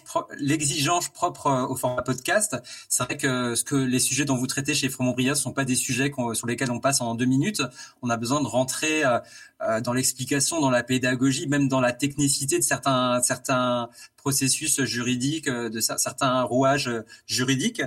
propre 1.10 1.48
euh, 1.48 1.68
au 1.68 1.76
format 1.76 2.02
podcast. 2.02 2.58
C'est 2.88 3.04
vrai 3.04 3.18
que 3.18 3.56
ce 3.56 3.64
que 3.64 3.76
les 3.76 4.00
sujets 4.00 4.26
dont 4.26 4.36
vous 4.36 4.48
traitez 4.48 4.74
chez 4.74 4.90
Fromont 4.90 5.16
ne 5.18 5.34
sont 5.34 5.52
pas 5.52 5.66
des 5.66 5.76
sujets 5.76 6.12
sur 6.34 6.48
lesquels 6.48 6.72
on 6.72 6.80
passe 6.80 7.02
en 7.02 7.16
deux 7.16 7.26
minutes. 7.26 7.62
On 8.02 8.10
a 8.10 8.18
besoin 8.18 8.42
de 8.42 8.48
rentrer 8.48 9.04
euh, 9.04 9.82
dans 9.82 9.94
l'explication, 9.94 10.62
dans 10.62 10.70
la 10.70 10.84
pédagogie, 10.84 11.48
même 11.48 11.68
dans 11.68 11.82
la 11.82 11.92
technicité 11.92 12.58
de 12.58 12.64
certains 12.64 13.22
certains 13.22 13.90
processus 14.18 14.84
juridiques, 14.84 15.50
de 15.50 15.80
certains 15.80 16.44
rouages 16.44 16.92
juridiques. 17.26 17.82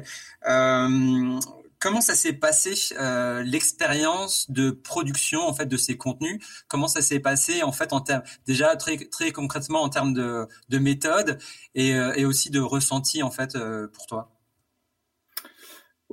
Comment 1.83 2.01
ça 2.01 2.15
s'est 2.15 2.35
passé 2.35 2.75
euh, 3.01 3.43
l'expérience 3.43 4.49
de 4.49 4.71
production 4.71 5.41
en 5.49 5.53
fait 5.53 5.67
de 5.67 5.77
ces 5.77 5.97
contenus? 5.97 6.39
Comment 6.69 6.87
ça 6.87 7.03
s'est 7.03 7.19
passé 7.19 7.65
en 7.65 7.73
fait 7.73 7.93
en 7.93 8.01
termes 8.01 8.23
déjà 8.47 8.77
très 8.77 8.99
très 8.99 9.33
concrètement 9.33 9.83
en 9.83 9.89
termes 9.89 10.15
de, 10.15 10.47
de 10.69 10.79
méthode 10.79 11.39
et, 11.75 11.97
euh, 11.97 12.15
et 12.15 12.25
aussi 12.25 12.51
de 12.51 12.61
ressenti 12.61 13.25
en 13.25 13.33
fait 13.33 13.57
euh, 13.57 13.89
pour 13.89 14.07
toi? 14.07 14.31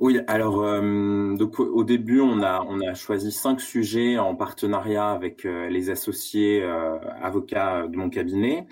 Oui, 0.00 0.18
alors 0.28 0.62
euh, 0.62 1.36
donc 1.36 1.60
au 1.60 1.84
début 1.84 2.20
on 2.20 2.42
a 2.42 2.64
on 2.66 2.80
a 2.80 2.94
choisi 2.94 3.30
cinq 3.30 3.60
sujets 3.60 4.16
en 4.16 4.34
partenariat 4.34 5.10
avec 5.10 5.44
euh, 5.44 5.68
les 5.68 5.90
associés 5.90 6.62
euh, 6.62 6.98
avocats 7.20 7.86
de 7.86 7.96
mon 7.98 8.08
cabinet. 8.08 8.66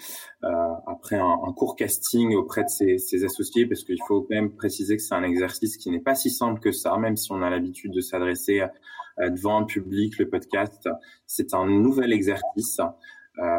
après 0.86 1.16
un, 1.16 1.36
un, 1.46 1.52
court 1.52 1.76
casting 1.76 2.34
auprès 2.34 2.64
de 2.64 2.70
ces, 2.70 2.96
ces 2.96 3.24
associés, 3.24 3.66
parce 3.66 3.84
qu'il 3.84 3.98
faut 4.08 4.22
quand 4.22 4.36
même 4.36 4.52
préciser 4.56 4.96
que 4.96 5.02
c'est 5.02 5.14
un 5.14 5.22
exercice 5.22 5.76
qui 5.76 5.90
n'est 5.90 6.00
pas 6.00 6.14
si 6.14 6.30
simple 6.30 6.60
que 6.60 6.72
ça, 6.72 6.96
même 6.96 7.18
si 7.18 7.30
on 7.30 7.42
a 7.42 7.50
l'habitude 7.50 7.92
de 7.92 8.00
s'adresser 8.00 8.64
devant 9.18 9.58
un 9.58 9.64
public, 9.64 10.18
le 10.18 10.30
podcast, 10.30 10.88
c'est 11.26 11.52
un 11.52 11.66
nouvel 11.66 12.12
exercice. 12.12 12.80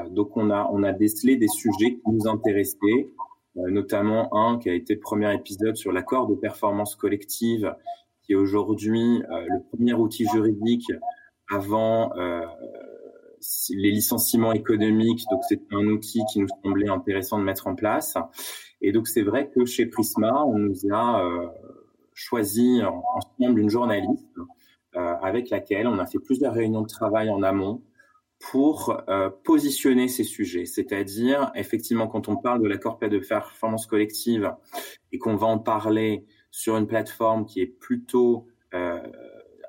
donc 0.10 0.36
on 0.38 0.50
a 0.50 0.68
on 0.74 0.82
a 0.84 0.92
décelé 0.92 1.36
des 1.38 1.50
sujets 1.50 1.96
qui 1.98 2.12
nous 2.12 2.28
intéressaient 2.28 3.02
euh, 3.02 3.29
notamment 3.56 4.36
un 4.36 4.60
qui 4.60 4.70
a 4.70 4.74
été 4.74 4.94
le 4.94 5.00
premier 5.00 5.34
épisode 5.34 5.76
sur 5.76 5.92
l'accord 5.92 6.28
de 6.28 6.36
performance 6.36 6.96
collective, 6.96 7.76
qui 8.24 8.34
est 8.34 8.36
aujourd'hui 8.36 9.24
euh, 9.24 9.46
le 9.48 9.64
premier 9.70 9.94
outil 9.94 10.26
juridique 10.28 10.92
avant 11.52 12.16
euh, 12.18 12.42
les 13.70 13.92
licenciements 13.92 14.52
économiques. 14.52 15.24
Donc 15.32 15.42
c'est 15.48 15.62
un 15.72 15.86
outil 15.88 16.22
qui 16.32 16.40
nous 16.40 16.48
semblait 16.64 16.90
intéressant 16.90 17.40
de 17.40 17.44
mettre 17.44 17.68
en 17.68 17.76
place. 17.76 18.16
Et 18.82 18.92
donc 18.92 19.08
c'est 19.08 19.24
vrai 19.24 19.50
que 19.50 19.66
chez 19.66 19.88
Prisma, 19.88 20.44
on 20.46 20.58
nous 20.58 20.94
a 20.94 21.24
choisi 22.14 22.82
ensemble 23.16 23.60
une 23.60 23.70
journaliste 23.70 24.36
avec 24.94 25.50
laquelle 25.50 25.88
on 25.88 26.00
a 26.00 26.06
fait 26.06 26.20
plusieurs 26.20 26.54
réunions 26.54 26.82
de 26.82 26.88
travail 26.88 27.30
en 27.30 27.44
amont 27.44 27.82
pour 28.40 28.98
euh, 29.10 29.30
positionner 29.44 30.08
ces 30.08 30.24
sujets. 30.24 30.66
C'est-à-dire, 30.66 31.52
effectivement, 31.56 32.08
quand 32.08 32.30
on 32.30 32.38
parle 32.38 32.62
de 32.62 32.68
l'accord 32.68 32.98
de 33.00 33.20
performance 33.20 33.86
collective 33.86 34.54
et 35.12 35.20
qu'on 35.20 35.36
va 35.36 35.48
en 35.48 35.60
parler 35.60 36.26
sur 36.50 36.78
une 36.78 36.88
plateforme 36.88 37.46
qui 37.46 37.62
est 37.62 37.68
plutôt 37.68 38.48
euh, 38.74 39.00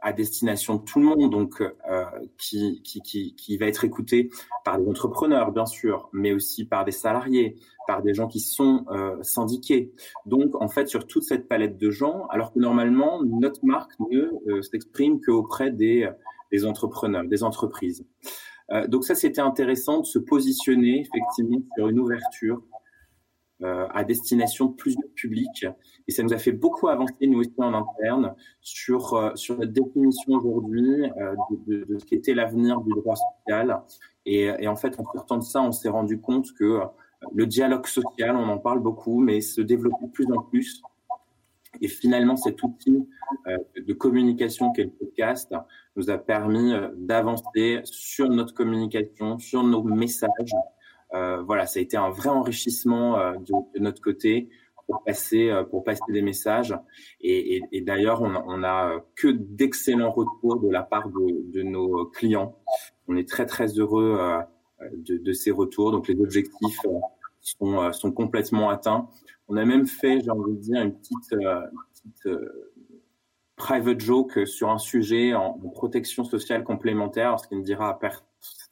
à 0.02 0.12
destination 0.12 0.76
de 0.76 0.84
tout 0.84 1.00
le 1.00 1.04
monde, 1.04 1.30
donc 1.30 1.60
euh, 1.60 2.04
qui, 2.38 2.80
qui, 2.82 3.02
qui, 3.02 3.34
qui, 3.34 3.58
va 3.58 3.66
être 3.66 3.84
écouté 3.84 4.30
par 4.64 4.78
des 4.78 4.88
entrepreneurs, 4.88 5.52
bien 5.52 5.66
sûr, 5.66 6.08
mais 6.12 6.32
aussi 6.32 6.64
par 6.64 6.84
des 6.84 6.92
salariés, 6.92 7.56
par 7.86 8.02
des 8.02 8.14
gens 8.14 8.28
qui 8.28 8.40
sont 8.40 8.86
syndiqués. 9.20 9.92
Donc, 10.24 10.54
en 10.54 10.68
fait, 10.68 10.88
sur 10.88 11.06
toute 11.06 11.24
cette 11.24 11.48
palette 11.48 11.76
de 11.76 11.90
gens, 11.90 12.26
alors 12.30 12.52
que 12.52 12.60
normalement, 12.60 13.22
notre 13.24 13.64
marque 13.66 13.92
ne 13.98 14.62
s'exprime 14.62 15.20
qu'auprès 15.20 15.70
des, 15.70 16.08
des 16.50 16.64
entrepreneurs, 16.64 17.24
des 17.24 17.42
entreprises. 17.42 18.06
Euh, 18.72 18.86
donc 18.86 19.04
ça, 19.04 19.14
c'était 19.14 19.40
intéressant 19.40 20.00
de 20.00 20.06
se 20.06 20.18
positionner 20.18 21.00
effectivement 21.00 21.62
sur 21.76 21.88
une 21.88 21.98
ouverture 21.98 22.62
euh, 23.62 23.86
à 23.90 24.04
destination 24.04 24.66
de 24.66 24.74
plusieurs 24.74 25.10
publics. 25.14 25.66
Et 26.08 26.12
ça 26.12 26.22
nous 26.22 26.32
a 26.32 26.38
fait 26.38 26.52
beaucoup 26.52 26.88
avancer, 26.88 27.26
nous 27.26 27.40
aussi 27.40 27.52
en 27.58 27.74
interne, 27.74 28.34
sur, 28.62 29.12
euh, 29.12 29.34
sur 29.34 29.58
notre 29.58 29.72
définition 29.72 30.32
aujourd'hui 30.32 31.04
euh, 31.18 31.34
de, 31.66 31.98
ce 31.98 32.06
qu'était 32.06 32.32
l'avenir 32.32 32.80
du 32.80 32.90
droit 32.92 33.16
social. 33.16 33.82
Et, 34.24 34.44
et, 34.44 34.66
en 34.66 34.76
fait, 34.76 34.98
en 34.98 35.04
sortant 35.12 35.36
de 35.36 35.42
ça, 35.42 35.60
on 35.60 35.72
s'est 35.72 35.90
rendu 35.90 36.18
compte 36.18 36.54
que 36.54 36.80
le 37.34 37.44
dialogue 37.44 37.86
social, 37.86 38.34
on 38.34 38.48
en 38.48 38.56
parle 38.56 38.80
beaucoup, 38.80 39.20
mais 39.20 39.42
se 39.42 39.60
développe 39.60 40.00
de 40.00 40.08
plus 40.08 40.32
en 40.32 40.40
plus. 40.40 40.80
Et 41.82 41.88
finalement, 41.88 42.36
cet 42.36 42.62
outil 42.62 43.06
de 43.76 43.92
communication 43.92 44.72
qu'est 44.72 44.84
le 44.84 44.90
podcast 44.90 45.54
nous 46.00 46.10
a 46.10 46.18
permis 46.18 46.72
euh, 46.72 46.88
d'avancer 46.96 47.80
sur 47.84 48.28
notre 48.28 48.54
communication, 48.54 49.38
sur 49.38 49.62
nos 49.62 49.82
messages. 49.82 50.54
Euh, 51.14 51.42
voilà, 51.42 51.66
ça 51.66 51.78
a 51.78 51.82
été 51.82 51.96
un 51.96 52.10
vrai 52.10 52.28
enrichissement 52.28 53.18
euh, 53.18 53.32
de, 53.74 53.80
notre 53.80 54.00
côté 54.00 54.48
pour 54.86 55.02
passer 55.04 55.50
euh, 55.50 55.64
pour 55.64 55.84
passer 55.84 56.02
des 56.08 56.22
messages. 56.22 56.74
Et, 57.20 57.60
d'ailleurs, 57.82 58.22
on, 58.22 58.34
on 58.46 58.64
a 58.64 59.04
que 59.16 59.28
d'excellents 59.28 60.12
retours 60.12 60.60
de 60.60 60.70
la 60.70 60.82
part 60.82 61.08
de, 61.08 61.62
nos 61.62 62.06
clients. 62.06 62.56
On 63.08 63.16
est 63.16 63.28
très 63.28 63.46
très 63.46 63.66
heureux 63.78 64.18
de, 64.96 65.32
ces 65.32 65.50
retours. 65.50 65.92
Donc 65.92 66.08
les 66.08 66.18
objectifs 66.20 66.80
sont, 67.40 67.92
sont 67.92 68.12
complètement 68.12 68.70
atteints. 68.70 69.08
On 69.48 69.56
a 69.56 69.64
même 69.64 69.86
fait, 69.86 70.20
j'ai 70.20 70.30
envie 70.30 70.54
de 70.54 70.60
dire, 70.60 70.80
une 70.80 70.94
petite 70.94 71.34
private 73.60 74.00
joke 74.00 74.46
sur 74.46 74.70
un 74.70 74.78
sujet 74.78 75.34
en, 75.34 75.52
protection 75.74 76.24
sociale 76.24 76.64
complémentaire, 76.64 77.38
ce 77.38 77.46
qui 77.46 77.56
ne 77.56 77.62
dira 77.62 77.98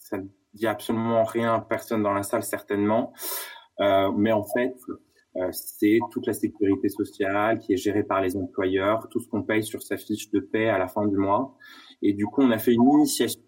ça 0.00 0.16
ne 0.16 0.28
dit 0.54 0.66
absolument 0.66 1.24
rien 1.24 1.54
à 1.54 1.60
personne 1.60 2.02
dans 2.02 2.14
la 2.14 2.22
salle 2.22 2.42
certainement, 2.42 3.12
euh, 3.80 4.10
mais 4.16 4.32
en 4.32 4.44
fait 4.44 4.74
euh, 5.36 5.50
c'est 5.52 5.98
toute 6.10 6.26
la 6.26 6.32
sécurité 6.32 6.88
sociale 6.88 7.58
qui 7.58 7.74
est 7.74 7.76
gérée 7.76 8.02
par 8.02 8.22
les 8.22 8.34
employeurs, 8.34 9.06
tout 9.10 9.20
ce 9.20 9.28
qu'on 9.28 9.42
paye 9.42 9.62
sur 9.62 9.82
sa 9.82 9.98
fiche 9.98 10.30
de 10.30 10.40
paie 10.40 10.68
à 10.68 10.78
la 10.78 10.88
fin 10.88 11.06
du 11.06 11.18
mois, 11.18 11.54
et 12.00 12.14
du 12.14 12.24
coup 12.24 12.40
on 12.40 12.50
a 12.50 12.58
fait 12.58 12.72
une 12.72 12.90
initiation 12.94 13.42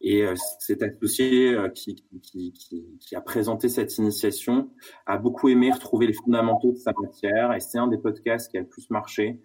et 0.00 0.22
euh, 0.22 0.34
cet 0.58 0.82
associé 0.82 1.54
euh, 1.54 1.68
qui, 1.68 2.04
qui, 2.22 2.52
qui, 2.52 2.84
qui, 3.00 3.16
a 3.16 3.20
présenté 3.20 3.68
cette 3.68 3.98
initiation 3.98 4.70
a 5.06 5.18
beaucoup 5.18 5.48
aimé 5.48 5.70
retrouver 5.72 6.06
les 6.06 6.12
fondamentaux 6.12 6.72
de 6.72 6.76
sa 6.76 6.92
matière 7.00 7.52
et 7.52 7.60
c'est 7.60 7.78
un 7.78 7.86
des 7.86 7.98
podcasts 7.98 8.50
qui 8.50 8.58
a 8.58 8.60
le 8.60 8.66
plus 8.66 8.88
marché 8.90 9.40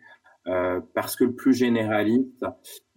euh, 0.47 0.79
parce 0.93 1.15
que 1.15 1.23
le 1.23 1.33
plus 1.33 1.55
généraliste, 1.55 2.45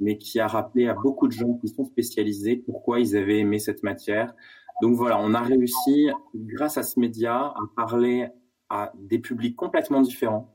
mais 0.00 0.18
qui 0.18 0.38
a 0.38 0.46
rappelé 0.46 0.86
à 0.86 0.94
beaucoup 0.94 1.28
de 1.28 1.32
gens 1.32 1.54
qui 1.54 1.68
sont 1.68 1.86
spécialisés 1.86 2.56
pourquoi 2.56 3.00
ils 3.00 3.16
avaient 3.16 3.38
aimé 3.38 3.58
cette 3.58 3.82
matière. 3.82 4.34
Donc 4.82 4.96
voilà, 4.96 5.18
on 5.18 5.32
a 5.32 5.40
réussi, 5.40 6.08
grâce 6.34 6.76
à 6.76 6.82
ce 6.82 7.00
média, 7.00 7.36
à 7.36 7.60
parler 7.74 8.28
à 8.68 8.92
des 8.96 9.18
publics 9.18 9.56
complètement 9.56 10.02
différents. 10.02 10.54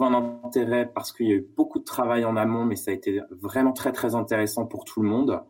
Un 0.00 0.40
intérêt 0.42 0.90
parce 0.92 1.12
qu'il 1.12 1.26
y 1.26 1.32
a 1.32 1.36
eu 1.36 1.46
beaucoup 1.56 1.78
de 1.78 1.84
travail 1.84 2.24
en 2.24 2.36
amont, 2.36 2.64
mais 2.64 2.76
ça 2.76 2.90
a 2.90 2.94
été 2.94 3.20
vraiment 3.30 3.72
très 3.72 3.92
très 3.92 4.14
intéressant 4.14 4.66
pour 4.66 4.84
tout 4.84 5.02
le 5.02 5.08
monde. 5.08 5.42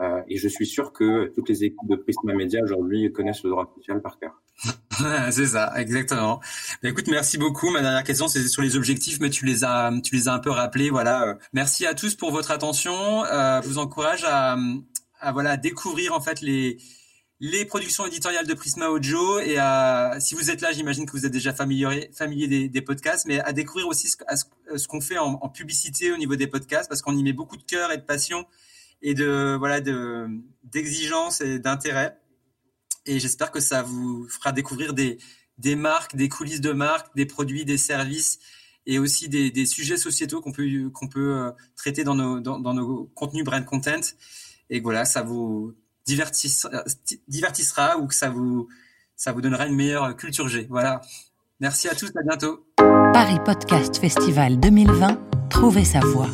Euh, 0.00 0.22
et 0.28 0.38
je 0.38 0.48
suis 0.48 0.66
sûr 0.66 0.92
que 0.92 1.30
toutes 1.34 1.48
les 1.48 1.64
équipes 1.64 1.88
de 1.88 1.96
Prisma 1.96 2.34
Media 2.34 2.62
aujourd'hui 2.62 3.12
connaissent 3.12 3.44
le 3.44 3.50
droit 3.50 3.70
social 3.76 4.00
par 4.00 4.18
cœur. 4.18 4.42
c'est 5.30 5.46
ça, 5.46 5.72
exactement. 5.76 6.40
Bah, 6.82 6.88
écoute, 6.88 7.06
merci 7.08 7.38
beaucoup. 7.38 7.70
Ma 7.70 7.82
dernière 7.82 8.02
question, 8.02 8.28
c'est 8.28 8.48
sur 8.48 8.62
les 8.62 8.76
objectifs, 8.76 9.20
mais 9.20 9.30
tu 9.30 9.44
les 9.44 9.62
as, 9.62 9.92
tu 10.02 10.16
les 10.16 10.28
as 10.28 10.34
un 10.34 10.38
peu 10.38 10.50
rappelés. 10.50 10.90
Voilà. 10.90 11.36
Merci 11.52 11.86
à 11.86 11.94
tous 11.94 12.14
pour 12.14 12.32
votre 12.32 12.50
attention. 12.50 13.24
Euh, 13.26 13.60
je 13.62 13.68
vous 13.68 13.78
encourage 13.78 14.24
à, 14.24 14.56
à 15.20 15.32
voilà 15.32 15.56
découvrir 15.56 16.14
en 16.14 16.20
fait 16.20 16.40
les 16.40 16.78
les 17.44 17.64
productions 17.64 18.06
éditoriales 18.06 18.46
de 18.46 18.54
Prisma 18.54 18.88
Audio 18.88 19.40
et 19.40 19.58
à, 19.58 20.16
si 20.20 20.36
vous 20.36 20.48
êtes 20.48 20.60
là, 20.60 20.70
j'imagine 20.70 21.06
que 21.06 21.10
vous 21.10 21.26
êtes 21.26 21.32
déjà 21.32 21.52
familier, 21.52 22.08
familier 22.14 22.68
des, 22.68 22.82
podcasts, 22.82 23.26
mais 23.26 23.40
à 23.40 23.52
découvrir 23.52 23.88
aussi 23.88 24.08
ce, 24.08 24.16
ce 24.76 24.86
qu'on 24.86 25.00
fait 25.00 25.18
en, 25.18 25.48
publicité 25.48 26.12
au 26.12 26.16
niveau 26.18 26.36
des 26.36 26.46
podcasts 26.46 26.88
parce 26.88 27.02
qu'on 27.02 27.16
y 27.16 27.22
met 27.24 27.32
beaucoup 27.32 27.56
de 27.56 27.64
cœur 27.64 27.90
et 27.90 27.96
de 27.96 28.02
passion 28.02 28.46
et 29.02 29.14
de 29.14 29.56
voilà 29.58 29.80
de 29.80 30.28
d'exigence 30.62 31.40
et 31.40 31.58
d'intérêt. 31.58 32.16
Et 33.06 33.18
j'espère 33.18 33.50
que 33.50 33.58
ça 33.58 33.82
vous 33.82 34.28
fera 34.28 34.52
découvrir 34.52 34.94
des 34.94 35.18
des 35.58 35.74
marques, 35.74 36.14
des 36.14 36.28
coulisses 36.28 36.60
de 36.60 36.72
marques, 36.72 37.12
des 37.16 37.26
produits, 37.26 37.64
des 37.64 37.76
services 37.76 38.38
et 38.86 39.00
aussi 39.00 39.28
des, 39.28 39.66
sujets 39.66 39.96
sociétaux 39.96 40.40
qu'on 40.40 40.52
peut 40.52 40.90
qu'on 40.94 41.08
peut 41.08 41.34
euh, 41.34 41.50
traiter 41.74 42.04
dans 42.04 42.14
nos 42.14 42.38
dans 42.38 42.74
nos 42.74 43.10
contenus 43.16 43.44
brand 43.44 43.64
content. 43.64 44.14
Et 44.70 44.78
voilà, 44.78 45.04
ça 45.04 45.22
vous 45.22 45.74
divertissera, 46.06 46.84
divertissera 47.28 47.98
ou 47.98 48.06
que 48.06 48.14
ça 48.14 48.30
vous 48.30 48.68
ça 49.16 49.32
vous 49.32 49.40
donnera 49.40 49.66
une 49.66 49.76
meilleure 49.76 50.16
culture 50.16 50.48
G. 50.48 50.66
Voilà. 50.68 51.00
Merci 51.60 51.88
à 51.88 51.94
tous, 51.94 52.10
à 52.16 52.22
bientôt. 52.22 52.66
Paris 53.12 53.38
Podcast 53.44 53.98
Festival 53.98 54.58
2020, 54.58 55.48
trouvez 55.48 55.84
sa 55.84 56.00
voix. 56.00 56.28